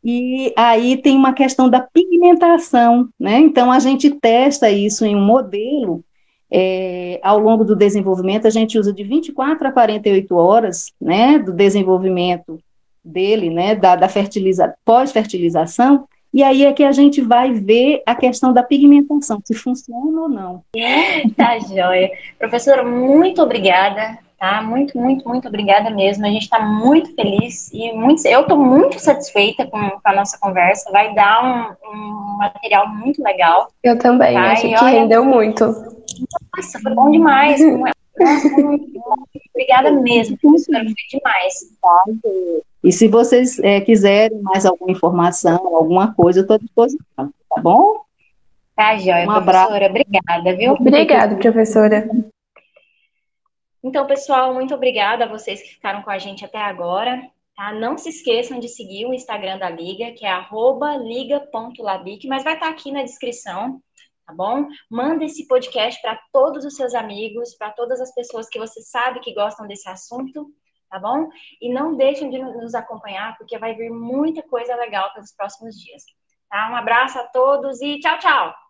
E 0.03 0.53
aí 0.55 0.97
tem 0.97 1.15
uma 1.15 1.33
questão 1.33 1.69
da 1.69 1.81
pigmentação, 1.81 3.09
né? 3.19 3.39
Então 3.39 3.69
a 3.69 3.79
gente 3.79 4.09
testa 4.09 4.69
isso 4.69 5.05
em 5.05 5.13
um 5.13 5.21
modelo 5.21 6.03
é, 6.51 7.19
ao 7.23 7.39
longo 7.39 7.63
do 7.63 7.75
desenvolvimento, 7.75 8.47
a 8.47 8.49
gente 8.49 8.77
usa 8.79 8.91
de 8.91 9.03
24 9.03 9.67
a 9.67 9.71
48 9.71 10.35
horas, 10.35 10.91
né, 10.99 11.38
do 11.38 11.53
desenvolvimento 11.53 12.59
dele, 13.03 13.49
né, 13.49 13.75
da, 13.75 13.95
da 13.95 14.09
fertiliza, 14.09 14.73
pós-fertilização, 14.83 16.07
e 16.33 16.43
aí 16.43 16.63
é 16.63 16.73
que 16.73 16.83
a 16.83 16.91
gente 16.91 17.21
vai 17.21 17.53
ver 17.53 18.03
a 18.05 18.13
questão 18.13 18.53
da 18.53 18.62
pigmentação, 18.62 19.41
se 19.43 19.53
funciona 19.55 20.21
ou 20.21 20.29
não. 20.29 20.63
Tá 21.35 21.57
joia. 21.59 22.12
Professora, 22.38 22.83
muito 22.83 23.41
obrigada, 23.41 24.19
tá? 24.38 24.62
Muito, 24.62 24.97
muito, 24.97 25.27
muito 25.27 25.47
obrigada 25.47 25.89
mesmo. 25.89 26.25
A 26.25 26.29
gente 26.29 26.43
está 26.43 26.59
muito 26.59 27.13
feliz 27.15 27.71
e 27.73 27.91
muito, 27.93 28.25
eu 28.27 28.41
estou 28.41 28.57
muito 28.57 28.99
satisfeita 28.99 29.65
com, 29.65 29.79
com, 29.89 30.01
a 30.03 30.13
nossa 30.13 30.38
conversa. 30.39 30.91
Vai 30.91 31.13
dar 31.15 31.43
um, 31.43 31.89
um 31.91 32.38
material 32.38 32.88
muito 32.88 33.23
legal. 33.23 33.67
Eu 33.83 33.97
também, 33.97 34.33
tá? 34.33 34.51
acho 34.51 34.67
e 34.67 34.73
que 34.73 34.83
olha, 34.83 34.99
rendeu 34.99 35.25
muito. 35.25 35.98
Nossa, 36.55 36.79
foi 36.79 36.93
bom 36.93 37.12
demais. 37.12 37.62
Obrigada 39.53 39.91
mesmo, 39.91 40.38
professora, 40.38 40.84
foi 40.84 41.19
demais. 41.19 41.53
E 42.84 42.91
se 42.91 43.08
vocês 43.08 43.60
é, 43.60 43.82
quiserem 43.82 44.41
mais 44.41 44.65
alguma 44.65 44.91
informação, 44.91 45.75
alguma 45.75 46.13
coisa, 46.13 46.39
eu 46.39 46.41
estou 46.41 46.55
à 46.55 46.60
disposição, 46.60 47.05
tá 47.15 47.62
bom? 47.62 48.01
Tá, 48.75 48.97
joia, 48.97 49.23
um 49.23 49.34
professora. 49.34 49.86
Abraço. 49.86 49.86
Obrigada, 49.86 50.55
viu? 50.55 50.73
Obrigada, 50.73 51.36
professora. 51.36 52.10
Então, 53.84 54.05
pessoal, 54.05 54.53
muito 54.53 54.73
obrigada 54.73 55.25
a 55.25 55.27
vocês 55.27 55.62
que 55.62 55.69
ficaram 55.69 56.01
com 56.01 56.10
a 56.10 56.17
gente 56.17 56.43
até 56.43 56.58
agora. 56.58 57.21
Tá? 57.55 57.73
Não 57.73 57.97
se 57.97 58.10
esqueçam 58.10 58.60
de 58.60 58.69
seguir 58.69 59.05
o 59.05 59.13
Instagram 59.13 59.58
da 59.58 59.69
Liga, 59.69 60.12
que 60.12 60.25
é 60.25 60.34
liga.labic, 60.97 62.27
mas 62.27 62.43
vai 62.43 62.53
estar 62.53 62.69
aqui 62.69 62.91
na 62.91 63.03
descrição 63.03 63.82
tá 64.29 64.35
bom? 64.35 64.67
Manda 64.89 65.25
esse 65.25 65.47
podcast 65.47 65.99
para 66.01 66.19
todos 66.31 66.63
os 66.63 66.75
seus 66.75 66.93
amigos, 66.93 67.55
para 67.55 67.71
todas 67.71 67.99
as 67.99 68.13
pessoas 68.13 68.47
que 68.47 68.59
você 68.59 68.79
sabe 68.81 69.19
que 69.21 69.33
gostam 69.33 69.67
desse 69.67 69.89
assunto, 69.89 70.53
tá 70.89 70.99
bom? 70.99 71.29
E 71.59 71.73
não 71.73 71.95
deixem 71.95 72.29
de 72.29 72.37
nos 72.37 72.75
acompanhar, 72.75 73.35
porque 73.37 73.57
vai 73.57 73.73
vir 73.73 73.89
muita 73.89 74.43
coisa 74.43 74.75
legal 74.75 75.11
pelos 75.13 75.33
próximos 75.33 75.75
dias. 75.75 76.03
Tá? 76.47 76.69
Um 76.71 76.75
abraço 76.75 77.17
a 77.19 77.27
todos 77.27 77.81
e 77.81 77.99
tchau, 77.99 78.19
tchau! 78.19 78.68